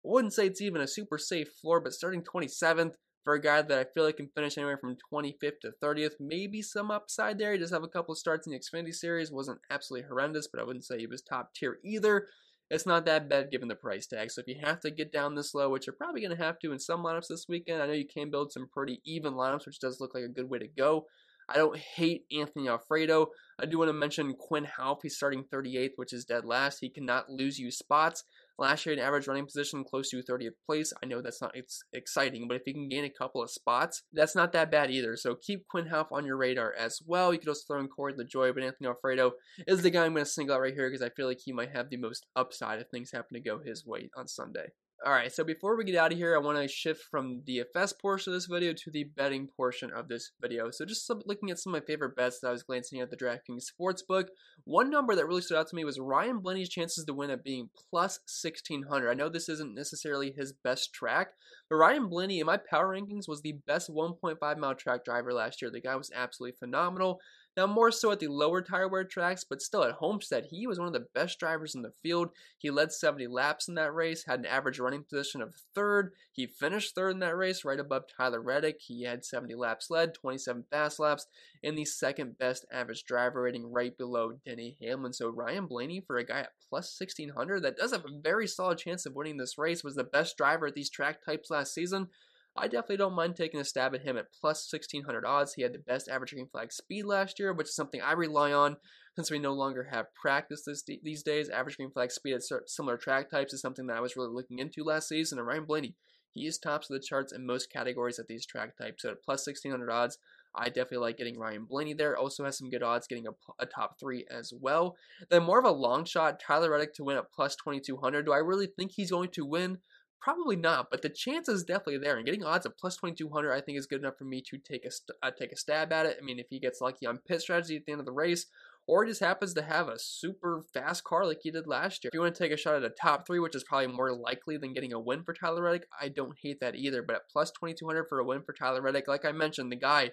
wouldn't 0.03 0.33
say 0.33 0.45
it's 0.45 0.61
even 0.61 0.81
a 0.81 0.87
super 0.87 1.17
safe 1.17 1.49
floor, 1.59 1.81
but 1.81 1.93
starting 1.93 2.23
27th 2.23 2.93
for 3.23 3.33
a 3.33 3.41
guy 3.41 3.61
that 3.61 3.79
I 3.79 3.83
feel 3.93 4.03
like 4.03 4.17
can 4.17 4.29
finish 4.35 4.57
anywhere 4.57 4.77
from 4.77 4.97
25th 5.13 5.59
to 5.61 5.73
30th, 5.83 6.13
maybe 6.19 6.61
some 6.61 6.91
upside 6.91 7.37
there. 7.37 7.53
He 7.53 7.59
does 7.59 7.71
have 7.71 7.83
a 7.83 7.87
couple 7.87 8.13
of 8.13 8.17
starts 8.17 8.47
in 8.47 8.53
the 8.53 8.59
Xfinity 8.59 8.93
Series, 8.93 9.31
wasn't 9.31 9.59
absolutely 9.69 10.07
horrendous, 10.07 10.47
but 10.47 10.59
I 10.59 10.63
wouldn't 10.63 10.85
say 10.85 10.97
he 10.99 11.07
was 11.07 11.21
top 11.21 11.53
tier 11.53 11.77
either 11.83 12.27
it's 12.71 12.85
not 12.85 13.05
that 13.05 13.27
bad 13.27 13.51
given 13.51 13.67
the 13.67 13.75
price 13.75 14.07
tag. 14.07 14.31
So 14.31 14.39
if 14.39 14.47
you 14.47 14.55
have 14.63 14.79
to 14.79 14.91
get 14.91 15.11
down 15.11 15.35
this 15.35 15.53
low, 15.53 15.69
which 15.69 15.85
you're 15.85 15.93
probably 15.93 16.21
going 16.21 16.35
to 16.35 16.41
have 16.41 16.57
to 16.59 16.71
in 16.71 16.79
some 16.79 17.03
lineups 17.03 17.27
this 17.27 17.45
weekend, 17.49 17.83
I 17.83 17.85
know 17.85 17.91
you 17.91 18.07
can 18.07 18.31
build 18.31 18.53
some 18.53 18.69
pretty 18.71 19.01
even 19.05 19.33
lineups, 19.33 19.65
which 19.65 19.81
does 19.81 19.99
look 19.99 20.15
like 20.15 20.23
a 20.23 20.29
good 20.29 20.49
way 20.49 20.57
to 20.59 20.69
go. 20.69 21.05
I 21.49 21.57
don't 21.57 21.77
hate 21.77 22.23
Anthony 22.31 22.69
Alfredo. 22.69 23.27
I 23.59 23.65
do 23.65 23.77
want 23.77 23.89
to 23.89 23.93
mention 23.93 24.35
Quin 24.35 24.63
Houff. 24.63 24.99
He's 25.03 25.17
starting 25.17 25.43
38th, 25.43 25.91
which 25.97 26.13
is 26.13 26.23
dead 26.23 26.45
last. 26.45 26.77
He 26.79 26.89
cannot 26.89 27.29
lose 27.29 27.59
you 27.59 27.71
spots. 27.71 28.23
Last 28.57 28.85
year, 28.85 28.93
an 28.93 28.99
average 28.99 29.27
running 29.27 29.45
position 29.45 29.83
close 29.83 30.09
to 30.09 30.21
30th 30.21 30.51
place. 30.65 30.93
I 31.01 31.05
know 31.05 31.21
that's 31.21 31.41
not 31.41 31.55
it's 31.55 31.83
exciting, 31.93 32.47
but 32.47 32.57
if 32.57 32.63
he 32.65 32.73
can 32.73 32.89
gain 32.89 33.05
a 33.05 33.09
couple 33.09 33.41
of 33.41 33.49
spots, 33.49 34.03
that's 34.13 34.35
not 34.35 34.53
that 34.53 34.71
bad 34.71 34.91
either. 34.91 35.15
So 35.15 35.35
keep 35.35 35.67
Quin 35.67 35.87
Houff 35.87 36.11
on 36.11 36.25
your 36.25 36.37
radar 36.37 36.73
as 36.77 36.99
well. 37.05 37.33
You 37.33 37.39
could 37.39 37.49
also 37.49 37.63
throw 37.67 37.79
in 37.79 37.87
Corey 37.87 38.13
LaJoie, 38.13 38.53
but 38.53 38.63
Anthony 38.63 38.87
Alfredo 38.87 39.31
is 39.67 39.81
the 39.81 39.89
guy 39.89 40.05
I'm 40.05 40.13
going 40.13 40.25
to 40.25 40.29
single 40.29 40.55
out 40.55 40.61
right 40.61 40.73
here 40.73 40.89
because 40.89 41.01
I 41.01 41.09
feel 41.09 41.27
like 41.27 41.39
he 41.43 41.53
might 41.53 41.71
have 41.75 41.89
the 41.89 41.97
most 41.97 42.25
upside 42.35 42.79
if 42.79 42.89
things 42.89 43.11
happen 43.11 43.33
to 43.33 43.39
go 43.39 43.59
his 43.59 43.85
way 43.85 44.09
on 44.15 44.27
Sunday. 44.27 44.67
Alright, 45.03 45.33
so 45.33 45.43
before 45.43 45.75
we 45.75 45.83
get 45.83 45.95
out 45.95 46.11
of 46.11 46.17
here, 46.19 46.35
I 46.35 46.39
want 46.39 46.59
to 46.59 46.67
shift 46.67 47.05
from 47.09 47.41
the 47.47 47.65
DFS 47.75 47.99
portion 47.99 48.31
of 48.31 48.37
this 48.37 48.45
video 48.45 48.71
to 48.71 48.91
the 48.91 49.05
betting 49.05 49.47
portion 49.47 49.89
of 49.91 50.07
this 50.07 50.29
video. 50.39 50.69
So 50.69 50.85
just 50.85 51.07
some, 51.07 51.23
looking 51.25 51.49
at 51.49 51.57
some 51.57 51.73
of 51.73 51.81
my 51.81 51.85
favorite 51.87 52.15
bets 52.15 52.39
that 52.39 52.49
I 52.49 52.51
was 52.51 52.61
glancing 52.61 53.01
at 53.01 53.09
the 53.09 53.17
DraftKings 53.17 53.65
Sportsbook, 53.65 54.25
one 54.63 54.91
number 54.91 55.15
that 55.15 55.25
really 55.25 55.41
stood 55.41 55.57
out 55.57 55.67
to 55.69 55.75
me 55.75 55.85
was 55.85 55.99
Ryan 55.99 56.37
Blaney's 56.37 56.69
chances 56.69 57.03
to 57.05 57.15
win 57.15 57.31
at 57.31 57.43
being 57.43 57.71
plus 57.89 58.19
1600. 58.43 59.09
I 59.09 59.15
know 59.15 59.27
this 59.27 59.49
isn't 59.49 59.73
necessarily 59.73 60.33
his 60.37 60.53
best 60.53 60.93
track, 60.93 61.29
but 61.67 61.77
Ryan 61.77 62.07
Blaney 62.07 62.39
in 62.39 62.45
my 62.45 62.57
power 62.57 62.95
rankings 62.95 63.27
was 63.27 63.41
the 63.41 63.57
best 63.65 63.89
1.5 63.89 64.57
mile 64.59 64.75
track 64.75 65.03
driver 65.03 65.33
last 65.33 65.63
year. 65.63 65.71
The 65.71 65.81
guy 65.81 65.95
was 65.95 66.11
absolutely 66.13 66.57
phenomenal. 66.59 67.19
Now, 67.57 67.67
more 67.67 67.91
so 67.91 68.11
at 68.11 68.19
the 68.19 68.27
lower 68.27 68.61
tire 68.61 68.87
wear 68.87 69.03
tracks, 69.03 69.43
but 69.43 69.61
still 69.61 69.83
at 69.83 69.93
Homestead, 69.93 70.47
he 70.49 70.67
was 70.67 70.79
one 70.79 70.87
of 70.87 70.93
the 70.93 71.07
best 71.13 71.37
drivers 71.37 71.75
in 71.75 71.81
the 71.81 71.91
field. 72.01 72.29
He 72.57 72.71
led 72.71 72.93
70 72.93 73.27
laps 73.27 73.67
in 73.67 73.75
that 73.75 73.93
race, 73.93 74.23
had 74.25 74.39
an 74.39 74.45
average 74.45 74.79
running 74.79 75.03
position 75.03 75.41
of 75.41 75.55
third. 75.75 76.13
He 76.31 76.47
finished 76.47 76.95
third 76.95 77.11
in 77.11 77.19
that 77.19 77.35
race, 77.35 77.65
right 77.65 77.79
above 77.79 78.03
Tyler 78.07 78.41
Reddick. 78.41 78.77
He 78.79 79.03
had 79.03 79.25
70 79.25 79.53
laps 79.55 79.89
led, 79.89 80.13
27 80.13 80.63
fast 80.71 80.97
laps, 80.97 81.27
and 81.61 81.77
the 81.77 81.83
second 81.83 82.37
best 82.37 82.65
average 82.71 83.03
driver 83.03 83.41
rating, 83.41 83.69
right 83.69 83.97
below 83.97 84.39
Denny 84.45 84.77
Hamlin. 84.81 85.11
So 85.11 85.27
Ryan 85.27 85.67
Blaney, 85.67 85.99
for 85.99 86.17
a 86.17 86.23
guy 86.23 86.41
at 86.41 86.51
plus 86.69 86.97
1600, 86.97 87.63
that 87.63 87.75
does 87.75 87.91
have 87.91 88.05
a 88.05 88.21
very 88.21 88.47
solid 88.47 88.77
chance 88.77 89.05
of 89.05 89.13
winning 89.13 89.35
this 89.35 89.57
race, 89.57 89.83
was 89.83 89.95
the 89.95 90.05
best 90.05 90.37
driver 90.37 90.67
at 90.67 90.75
these 90.75 90.89
track 90.89 91.23
types 91.25 91.49
last 91.49 91.73
season. 91.73 92.07
I 92.55 92.67
definitely 92.67 92.97
don't 92.97 93.15
mind 93.15 93.35
taking 93.35 93.59
a 93.59 93.65
stab 93.65 93.95
at 93.95 94.01
him 94.01 94.17
at 94.17 94.33
plus 94.39 94.67
1600 94.71 95.25
odds. 95.25 95.53
He 95.53 95.61
had 95.61 95.73
the 95.73 95.79
best 95.79 96.09
average 96.09 96.31
green 96.31 96.47
flag 96.47 96.73
speed 96.73 97.05
last 97.05 97.39
year, 97.39 97.53
which 97.53 97.67
is 97.67 97.75
something 97.75 98.01
I 98.01 98.11
rely 98.11 98.51
on 98.51 98.75
since 99.15 99.31
we 99.31 99.39
no 99.39 99.53
longer 99.53 99.87
have 99.91 100.13
practice 100.13 100.63
this, 100.65 100.83
these 101.03 101.23
days. 101.23 101.49
Average 101.49 101.77
green 101.77 101.91
flag 101.91 102.11
speed 102.11 102.33
at 102.33 102.41
similar 102.67 102.97
track 102.97 103.29
types 103.29 103.53
is 103.53 103.61
something 103.61 103.87
that 103.87 103.97
I 103.97 104.01
was 104.01 104.15
really 104.15 104.33
looking 104.33 104.59
into 104.59 104.83
last 104.83 105.07
season. 105.07 105.37
And 105.37 105.47
Ryan 105.47 105.65
Blaney, 105.65 105.95
he 106.33 106.45
is 106.45 106.57
tops 106.57 106.89
of 106.89 106.95
the 106.95 107.05
charts 107.05 107.31
in 107.33 107.45
most 107.45 107.71
categories 107.71 108.19
at 108.19 108.27
these 108.27 108.45
track 108.45 108.77
types. 108.77 109.03
So 109.03 109.11
at 109.11 109.23
plus 109.23 109.45
1600 109.47 109.89
odds, 109.89 110.17
I 110.53 110.67
definitely 110.67 110.97
like 110.97 111.17
getting 111.17 111.39
Ryan 111.39 111.65
Blaney 111.65 111.93
there. 111.93 112.17
Also 112.17 112.43
has 112.43 112.57
some 112.57 112.69
good 112.69 112.83
odds 112.83 113.07
getting 113.07 113.27
a, 113.27 113.31
a, 113.59 113.65
top 113.65 113.97
three 113.99 114.25
as 114.29 114.51
well. 114.59 114.97
Then 115.29 115.43
more 115.43 115.59
of 115.59 115.65
a 115.65 115.71
long 115.71 116.03
shot, 116.03 116.41
Tyler 116.41 116.71
Reddick 116.71 116.93
to 116.95 117.05
win 117.05 117.17
at 117.17 117.31
plus 117.33 117.55
2200. 117.55 118.25
Do 118.25 118.33
I 118.33 118.37
really 118.37 118.67
think 118.67 118.91
he's 118.91 119.11
going 119.11 119.29
to 119.29 119.45
win? 119.45 119.77
Probably 120.21 120.55
not, 120.55 120.91
but 120.91 121.01
the 121.01 121.09
chance 121.09 121.49
is 121.49 121.63
definitely 121.63 121.97
there. 121.97 122.15
And 122.15 122.25
getting 122.25 122.43
odds 122.43 122.67
of 122.67 122.77
plus 122.77 122.95
2200, 122.95 123.51
I 123.51 123.59
think, 123.59 123.79
is 123.79 123.87
good 123.87 124.01
enough 124.01 124.17
for 124.19 124.23
me 124.23 124.43
to 124.49 124.57
take 124.59 124.85
a 124.85 124.91
uh, 125.25 125.31
take 125.31 125.51
a 125.51 125.57
stab 125.57 125.91
at 125.91 126.05
it. 126.05 126.17
I 126.21 126.23
mean, 126.23 126.37
if 126.37 126.45
he 126.49 126.59
gets 126.59 126.79
lucky 126.79 127.07
on 127.07 127.17
pit 127.17 127.41
strategy 127.41 127.75
at 127.75 127.85
the 127.85 127.91
end 127.91 128.01
of 128.01 128.05
the 128.05 128.11
race, 128.11 128.45
or 128.85 129.05
just 129.05 129.19
happens 129.19 129.53
to 129.55 129.63
have 129.63 129.87
a 129.87 129.97
super 129.97 130.63
fast 130.73 131.03
car 131.03 131.25
like 131.25 131.39
he 131.41 131.49
did 131.49 131.65
last 131.65 132.03
year. 132.03 132.09
If 132.09 132.13
you 132.13 132.21
want 132.21 132.35
to 132.35 132.43
take 132.43 132.51
a 132.51 132.57
shot 132.57 132.75
at 132.75 132.83
a 132.83 132.89
top 132.89 133.25
three, 133.25 133.39
which 133.39 133.55
is 133.55 133.63
probably 133.63 133.87
more 133.87 134.13
likely 134.13 134.57
than 134.57 134.73
getting 134.73 134.93
a 134.93 134.99
win 134.99 135.23
for 135.23 135.33
Tyler 135.33 135.63
Reddick, 135.63 135.87
I 135.99 136.09
don't 136.09 136.37
hate 136.39 136.59
that 136.61 136.75
either. 136.75 137.01
But 137.01 137.15
at 137.15 137.29
plus 137.31 137.49
2200 137.51 138.05
for 138.07 138.19
a 138.19 138.25
win 138.25 138.43
for 138.43 138.53
Tyler 138.53 138.81
Reddick, 138.81 139.07
like 139.07 139.25
I 139.25 139.31
mentioned, 139.31 139.71
the 139.71 139.75
guy 139.75 140.11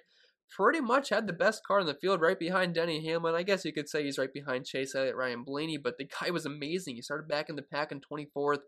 pretty 0.50 0.80
much 0.80 1.10
had 1.10 1.26
the 1.26 1.32
best 1.32 1.64
car 1.64 1.80
in 1.80 1.86
the 1.86 1.94
field 1.94 2.20
right 2.20 2.38
behind 2.38 2.74
Denny 2.74 3.04
Hamlin. 3.04 3.34
I 3.34 3.42
guess 3.42 3.64
you 3.64 3.72
could 3.72 3.88
say 3.88 4.04
he's 4.04 4.18
right 4.18 4.32
behind 4.32 4.66
Chase 4.66 4.94
Elliott, 4.94 5.16
Ryan 5.16 5.44
Blaney, 5.44 5.76
but 5.76 5.98
the 5.98 6.08
guy 6.20 6.30
was 6.30 6.46
amazing. 6.46 6.96
He 6.96 7.02
started 7.02 7.28
back 7.28 7.48
in 7.48 7.56
the 7.56 7.62
pack 7.62 7.92
in 7.92 8.00
24th, 8.00 8.60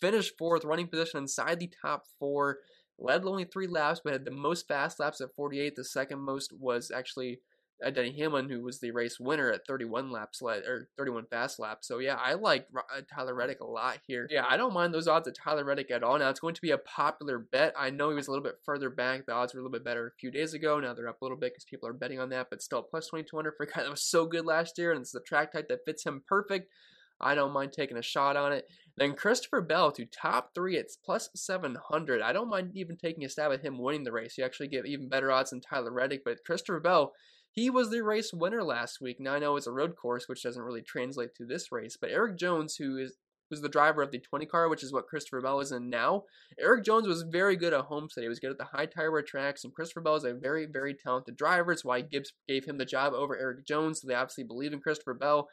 finished 0.00 0.34
fourth, 0.38 0.64
running 0.64 0.88
position 0.88 1.18
inside 1.18 1.60
the 1.60 1.70
top 1.82 2.04
four, 2.18 2.58
led 2.98 3.24
only 3.24 3.44
three 3.44 3.66
laps, 3.66 4.00
but 4.02 4.12
had 4.12 4.24
the 4.24 4.30
most 4.30 4.68
fast 4.68 5.00
laps 5.00 5.20
at 5.20 5.34
48. 5.34 5.74
The 5.76 5.84
second 5.84 6.20
most 6.20 6.52
was 6.52 6.90
actually 6.94 7.40
Denny 7.90 8.16
Hamlin, 8.18 8.48
who 8.48 8.62
was 8.62 8.80
the 8.80 8.90
race 8.90 9.18
winner 9.20 9.50
at 9.50 9.66
31 9.66 10.10
laps 10.10 10.40
led 10.40 10.64
or 10.64 10.88
31 10.96 11.26
fast 11.30 11.58
laps. 11.58 11.88
So 11.88 11.98
yeah, 11.98 12.14
I 12.14 12.34
like 12.34 12.66
uh, 12.76 13.00
Tyler 13.12 13.34
Reddick 13.34 13.60
a 13.60 13.66
lot 13.66 13.98
here. 14.06 14.26
Yeah, 14.30 14.44
I 14.48 14.56
don't 14.56 14.72
mind 14.72 14.94
those 14.94 15.08
odds 15.08 15.28
of 15.28 15.34
Tyler 15.34 15.64
Reddick 15.64 15.90
at 15.90 16.02
all. 16.02 16.18
Now 16.18 16.30
it's 16.30 16.40
going 16.40 16.54
to 16.54 16.62
be 16.62 16.70
a 16.70 16.78
popular 16.78 17.38
bet. 17.38 17.74
I 17.78 17.90
know 17.90 18.10
he 18.10 18.16
was 18.16 18.28
a 18.28 18.30
little 18.30 18.44
bit 18.44 18.60
further 18.64 18.90
back. 18.90 19.26
The 19.26 19.32
odds 19.32 19.54
were 19.54 19.60
a 19.60 19.62
little 19.62 19.72
bit 19.72 19.84
better 19.84 20.06
a 20.06 20.18
few 20.20 20.30
days 20.30 20.54
ago. 20.54 20.80
Now 20.80 20.94
they're 20.94 21.08
up 21.08 21.20
a 21.20 21.24
little 21.24 21.38
bit 21.38 21.52
because 21.52 21.64
people 21.64 21.88
are 21.88 21.92
betting 21.92 22.20
on 22.20 22.30
that, 22.30 22.48
but 22.50 22.62
still 22.62 22.82
plus 22.82 23.08
2200 23.08 23.52
for 23.56 23.64
a 23.64 23.66
guy 23.66 23.82
that 23.82 23.90
was 23.90 24.02
so 24.02 24.26
good 24.26 24.46
last 24.46 24.78
year, 24.78 24.92
and 24.92 25.00
it's 25.00 25.12
the 25.12 25.20
track 25.20 25.52
type 25.52 25.68
that 25.68 25.84
fits 25.84 26.04
him 26.04 26.22
perfect. 26.26 26.68
I 27.20 27.34
don't 27.34 27.52
mind 27.52 27.72
taking 27.72 27.96
a 27.96 28.02
shot 28.02 28.36
on 28.36 28.52
it. 28.52 28.66
Then 28.96 29.14
Christopher 29.14 29.60
Bell 29.60 29.90
to 29.92 30.04
top 30.06 30.50
three, 30.54 30.76
it's 30.76 30.96
plus 30.96 31.30
700. 31.34 32.22
I 32.22 32.32
don't 32.32 32.50
mind 32.50 32.72
even 32.74 32.96
taking 32.96 33.24
a 33.24 33.28
stab 33.28 33.52
at 33.52 33.62
him 33.62 33.78
winning 33.78 34.04
the 34.04 34.12
race. 34.12 34.36
You 34.38 34.44
actually 34.44 34.68
get 34.68 34.86
even 34.86 35.08
better 35.08 35.32
odds 35.32 35.50
than 35.50 35.60
Tyler 35.60 35.92
Reddick, 35.92 36.22
but 36.24 36.44
Christopher 36.44 36.80
Bell, 36.80 37.12
he 37.54 37.70
was 37.70 37.90
the 37.90 38.02
race 38.02 38.32
winner 38.32 38.62
last 38.62 39.00
week. 39.00 39.18
Now 39.20 39.34
I 39.34 39.38
know 39.38 39.56
it's 39.56 39.66
a 39.66 39.72
road 39.72 39.96
course, 39.96 40.28
which 40.28 40.42
doesn't 40.42 40.62
really 40.62 40.82
translate 40.82 41.34
to 41.36 41.46
this 41.46 41.70
race, 41.70 41.96
but 42.00 42.10
Erik 42.10 42.36
Jones, 42.36 42.76
who 42.76 42.98
is 42.98 43.16
was 43.50 43.62
the 43.62 43.68
driver 43.68 44.02
of 44.02 44.10
the 44.10 44.18
20 44.18 44.46
car, 44.46 44.68
which 44.68 44.82
is 44.82 44.92
what 44.92 45.06
Christopher 45.06 45.40
Bell 45.40 45.60
is 45.60 45.70
in 45.70 45.90
now. 45.90 46.24
Erik 46.58 46.84
Jones 46.84 47.06
was 47.06 47.22
very 47.22 47.56
good 47.56 47.72
at 47.72 47.84
Homestead. 47.84 48.22
He 48.22 48.28
was 48.28 48.40
good 48.40 48.50
at 48.50 48.58
the 48.58 48.64
high 48.64 48.86
tire 48.86 49.12
wear 49.12 49.22
tracks, 49.22 49.64
and 49.64 49.72
Christopher 49.72 50.00
Bell 50.00 50.16
is 50.16 50.24
a 50.24 50.34
very, 50.34 50.66
very 50.66 50.94
talented 50.94 51.36
driver. 51.36 51.72
It's 51.72 51.84
why 51.84 52.00
Gibbs 52.00 52.32
gave 52.48 52.64
him 52.64 52.78
the 52.78 52.84
job 52.84 53.12
over 53.12 53.36
Erik 53.36 53.66
Jones. 53.66 54.00
So 54.00 54.08
they 54.08 54.14
obviously 54.14 54.44
believe 54.44 54.72
in 54.72 54.80
Christopher 54.80 55.14
Bell. 55.14 55.48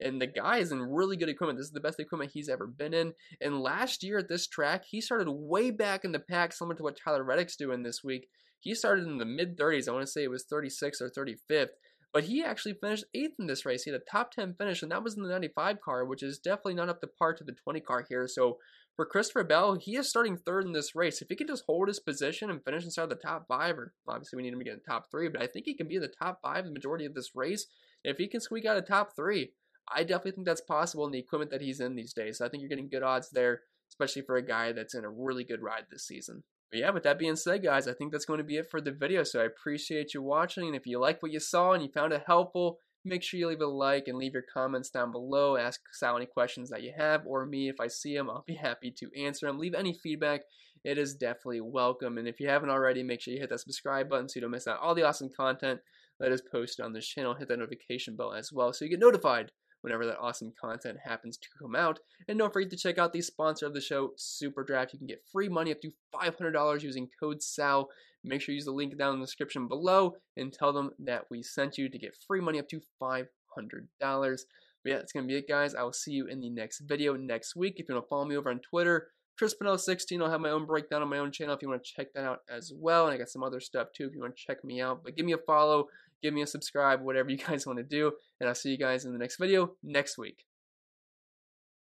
And 0.00 0.20
the 0.20 0.26
guy 0.26 0.58
is 0.58 0.72
in 0.72 0.82
really 0.82 1.16
good 1.16 1.30
equipment. 1.30 1.58
This 1.58 1.68
is 1.68 1.72
the 1.72 1.80
best 1.80 1.98
equipment 1.98 2.32
he's 2.34 2.50
ever 2.50 2.66
been 2.66 2.92
in. 2.92 3.14
And 3.40 3.62
last 3.62 4.02
year 4.02 4.18
at 4.18 4.28
this 4.28 4.46
track, 4.46 4.84
he 4.90 5.00
started 5.00 5.30
way 5.30 5.70
back 5.70 6.04
in 6.04 6.12
the 6.12 6.18
pack, 6.18 6.52
similar 6.52 6.76
to 6.76 6.82
what 6.82 6.98
Tyler 7.02 7.24
Reddick's 7.24 7.56
doing 7.56 7.82
this 7.82 8.04
week. 8.04 8.28
He 8.66 8.74
started 8.74 9.06
in 9.06 9.18
the 9.18 9.24
mid 9.24 9.56
30s. 9.56 9.88
I 9.88 9.92
want 9.92 10.04
to 10.04 10.10
say 10.10 10.24
it 10.24 10.30
was 10.30 10.42
36 10.42 11.00
or 11.00 11.08
35th. 11.08 11.68
But 12.12 12.24
he 12.24 12.42
actually 12.42 12.74
finished 12.74 13.04
eighth 13.14 13.34
in 13.38 13.46
this 13.46 13.64
race. 13.64 13.84
He 13.84 13.92
had 13.92 14.00
a 14.00 14.10
top 14.10 14.32
10 14.32 14.54
finish, 14.58 14.82
and 14.82 14.90
that 14.90 15.04
was 15.04 15.16
in 15.16 15.22
the 15.22 15.28
95 15.28 15.80
car, 15.80 16.04
which 16.04 16.20
is 16.20 16.40
definitely 16.40 16.74
not 16.74 16.88
up 16.88 17.00
to 17.02 17.06
par 17.06 17.32
to 17.34 17.44
the 17.44 17.52
20 17.52 17.78
car 17.78 18.04
here. 18.08 18.26
So 18.26 18.58
for 18.96 19.06
Christopher 19.06 19.44
Bell, 19.44 19.74
he 19.74 19.94
is 19.94 20.08
starting 20.08 20.36
third 20.36 20.64
in 20.64 20.72
this 20.72 20.96
race. 20.96 21.22
If 21.22 21.28
he 21.28 21.36
can 21.36 21.46
just 21.46 21.62
hold 21.68 21.86
his 21.86 22.00
position 22.00 22.50
and 22.50 22.64
finish 22.64 22.82
inside 22.82 23.08
the 23.08 23.14
top 23.14 23.46
five, 23.46 23.78
or 23.78 23.92
obviously 24.08 24.36
we 24.36 24.42
need 24.42 24.52
him 24.52 24.58
to 24.58 24.64
get 24.64 24.74
in 24.74 24.80
the 24.84 24.92
top 24.92 25.12
three, 25.12 25.28
but 25.28 25.40
I 25.40 25.46
think 25.46 25.66
he 25.66 25.74
can 25.74 25.86
be 25.86 25.96
in 25.96 26.02
the 26.02 26.08
top 26.08 26.40
five 26.42 26.64
the 26.64 26.72
majority 26.72 27.04
of 27.04 27.14
this 27.14 27.36
race. 27.36 27.66
If 28.02 28.16
he 28.16 28.26
can 28.26 28.40
squeak 28.40 28.64
out 28.64 28.76
a 28.76 28.82
top 28.82 29.14
three, 29.14 29.52
I 29.88 30.02
definitely 30.02 30.32
think 30.32 30.46
that's 30.46 30.60
possible 30.60 31.06
in 31.06 31.12
the 31.12 31.20
equipment 31.20 31.52
that 31.52 31.60
he's 31.60 31.78
in 31.78 31.94
these 31.94 32.12
days. 32.12 32.38
So 32.38 32.46
I 32.46 32.48
think 32.48 32.62
you're 32.62 32.68
getting 32.68 32.88
good 32.88 33.04
odds 33.04 33.30
there, 33.30 33.60
especially 33.90 34.22
for 34.22 34.34
a 34.34 34.44
guy 34.44 34.72
that's 34.72 34.96
in 34.96 35.04
a 35.04 35.10
really 35.10 35.44
good 35.44 35.62
ride 35.62 35.84
this 35.88 36.04
season. 36.04 36.42
But 36.70 36.80
yeah, 36.80 36.90
with 36.90 37.04
that 37.04 37.18
being 37.18 37.36
said, 37.36 37.62
guys, 37.62 37.86
I 37.86 37.92
think 37.92 38.12
that's 38.12 38.24
going 38.24 38.38
to 38.38 38.44
be 38.44 38.56
it 38.56 38.70
for 38.70 38.80
the 38.80 38.90
video. 38.90 39.22
So 39.22 39.40
I 39.40 39.44
appreciate 39.44 40.14
you 40.14 40.22
watching. 40.22 40.66
And 40.66 40.76
if 40.76 40.86
you 40.86 40.98
like 40.98 41.22
what 41.22 41.32
you 41.32 41.40
saw 41.40 41.72
and 41.72 41.82
you 41.82 41.88
found 41.88 42.12
it 42.12 42.24
helpful, 42.26 42.80
make 43.04 43.22
sure 43.22 43.38
you 43.38 43.48
leave 43.48 43.60
a 43.60 43.66
like 43.66 44.08
and 44.08 44.18
leave 44.18 44.34
your 44.34 44.44
comments 44.52 44.90
down 44.90 45.12
below. 45.12 45.56
Ask 45.56 45.80
Sal 45.92 46.16
any 46.16 46.26
questions 46.26 46.70
that 46.70 46.82
you 46.82 46.92
have, 46.96 47.22
or 47.26 47.46
me 47.46 47.68
if 47.68 47.80
I 47.80 47.86
see 47.86 48.16
them. 48.16 48.28
I'll 48.28 48.44
be 48.46 48.54
happy 48.60 48.90
to 48.98 49.10
answer 49.16 49.46
them. 49.46 49.58
Leave 49.58 49.74
any 49.74 49.94
feedback. 49.94 50.42
It 50.84 50.98
is 50.98 51.14
definitely 51.14 51.60
welcome. 51.60 52.18
And 52.18 52.28
if 52.28 52.40
you 52.40 52.48
haven't 52.48 52.70
already, 52.70 53.02
make 53.02 53.20
sure 53.20 53.34
you 53.34 53.40
hit 53.40 53.50
that 53.50 53.60
subscribe 53.60 54.08
button 54.08 54.28
so 54.28 54.36
you 54.36 54.42
don't 54.42 54.50
miss 54.50 54.66
out 54.66 54.80
all 54.80 54.94
the 54.94 55.02
awesome 55.02 55.30
content 55.34 55.80
that 56.20 56.32
is 56.32 56.42
posted 56.52 56.84
on 56.84 56.92
this 56.92 57.06
channel. 57.06 57.34
Hit 57.34 57.48
that 57.48 57.58
notification 57.58 58.16
bell 58.16 58.32
as 58.32 58.52
well 58.52 58.72
so 58.72 58.84
you 58.84 58.90
get 58.90 59.00
notified 59.00 59.50
whenever 59.86 60.04
that 60.04 60.18
awesome 60.18 60.52
content 60.60 60.98
happens 61.04 61.38
to 61.38 61.48
come 61.56 61.76
out. 61.76 62.00
And 62.26 62.36
don't 62.36 62.52
forget 62.52 62.70
to 62.70 62.76
check 62.76 62.98
out 62.98 63.12
the 63.12 63.22
sponsor 63.22 63.66
of 63.66 63.72
the 63.72 63.80
show, 63.80 64.10
Superdraft. 64.18 64.92
You 64.92 64.98
can 64.98 65.06
get 65.06 65.22
free 65.32 65.48
money 65.48 65.70
up 65.70 65.80
to 65.82 65.92
$500 66.12 66.82
using 66.82 67.08
code 67.20 67.40
SAL. 67.40 67.88
Make 68.24 68.40
sure 68.40 68.52
you 68.52 68.56
use 68.56 68.64
the 68.64 68.72
link 68.72 68.98
down 68.98 69.14
in 69.14 69.20
the 69.20 69.26
description 69.26 69.68
below 69.68 70.16
and 70.36 70.52
tell 70.52 70.72
them 70.72 70.90
that 71.04 71.26
we 71.30 71.44
sent 71.44 71.78
you 71.78 71.88
to 71.88 71.98
get 71.98 72.16
free 72.26 72.40
money 72.40 72.58
up 72.58 72.68
to 72.70 72.80
$500. 73.00 73.26
But 73.94 74.90
yeah, 74.90 74.96
that's 74.96 75.12
going 75.12 75.24
to 75.24 75.32
be 75.32 75.38
it, 75.38 75.48
guys. 75.48 75.76
I 75.76 75.84
will 75.84 75.92
see 75.92 76.10
you 76.10 76.26
in 76.26 76.40
the 76.40 76.50
next 76.50 76.80
video 76.80 77.14
next 77.14 77.54
week. 77.54 77.74
If 77.76 77.88
you 77.88 77.94
want 77.94 78.06
to 78.06 78.08
follow 78.08 78.24
me 78.24 78.36
over 78.36 78.50
on 78.50 78.58
Twitter, 78.58 79.08
Chris 79.38 79.54
Pennell 79.54 79.78
16. 79.78 80.20
I'll 80.20 80.30
have 80.30 80.40
my 80.40 80.50
own 80.50 80.64
breakdown 80.66 81.02
on 81.02 81.08
my 81.08 81.18
own 81.18 81.30
channel 81.30 81.54
if 81.54 81.62
you 81.62 81.68
want 81.68 81.84
to 81.84 81.92
check 81.92 82.12
that 82.14 82.24
out 82.24 82.40
as 82.50 82.72
well. 82.74 83.06
And 83.06 83.14
I 83.14 83.18
got 83.18 83.28
some 83.28 83.44
other 83.44 83.60
stuff 83.60 83.88
too 83.94 84.06
if 84.06 84.14
you 84.14 84.20
want 84.20 84.36
to 84.36 84.42
check 84.44 84.64
me 84.64 84.80
out. 84.80 85.04
But 85.04 85.16
give 85.16 85.26
me 85.26 85.32
a 85.32 85.38
follow, 85.38 85.88
give 86.22 86.34
me 86.34 86.42
a 86.42 86.46
subscribe, 86.46 87.02
whatever 87.02 87.30
you 87.30 87.38
guys 87.38 87.66
want 87.66 87.78
to 87.78 87.84
do. 87.84 88.12
And 88.40 88.48
I'll 88.48 88.54
see 88.54 88.70
you 88.70 88.78
guys 88.78 89.04
in 89.04 89.12
the 89.12 89.18
next 89.18 89.38
video 89.38 89.72
next 89.82 90.18
week. 90.18 90.45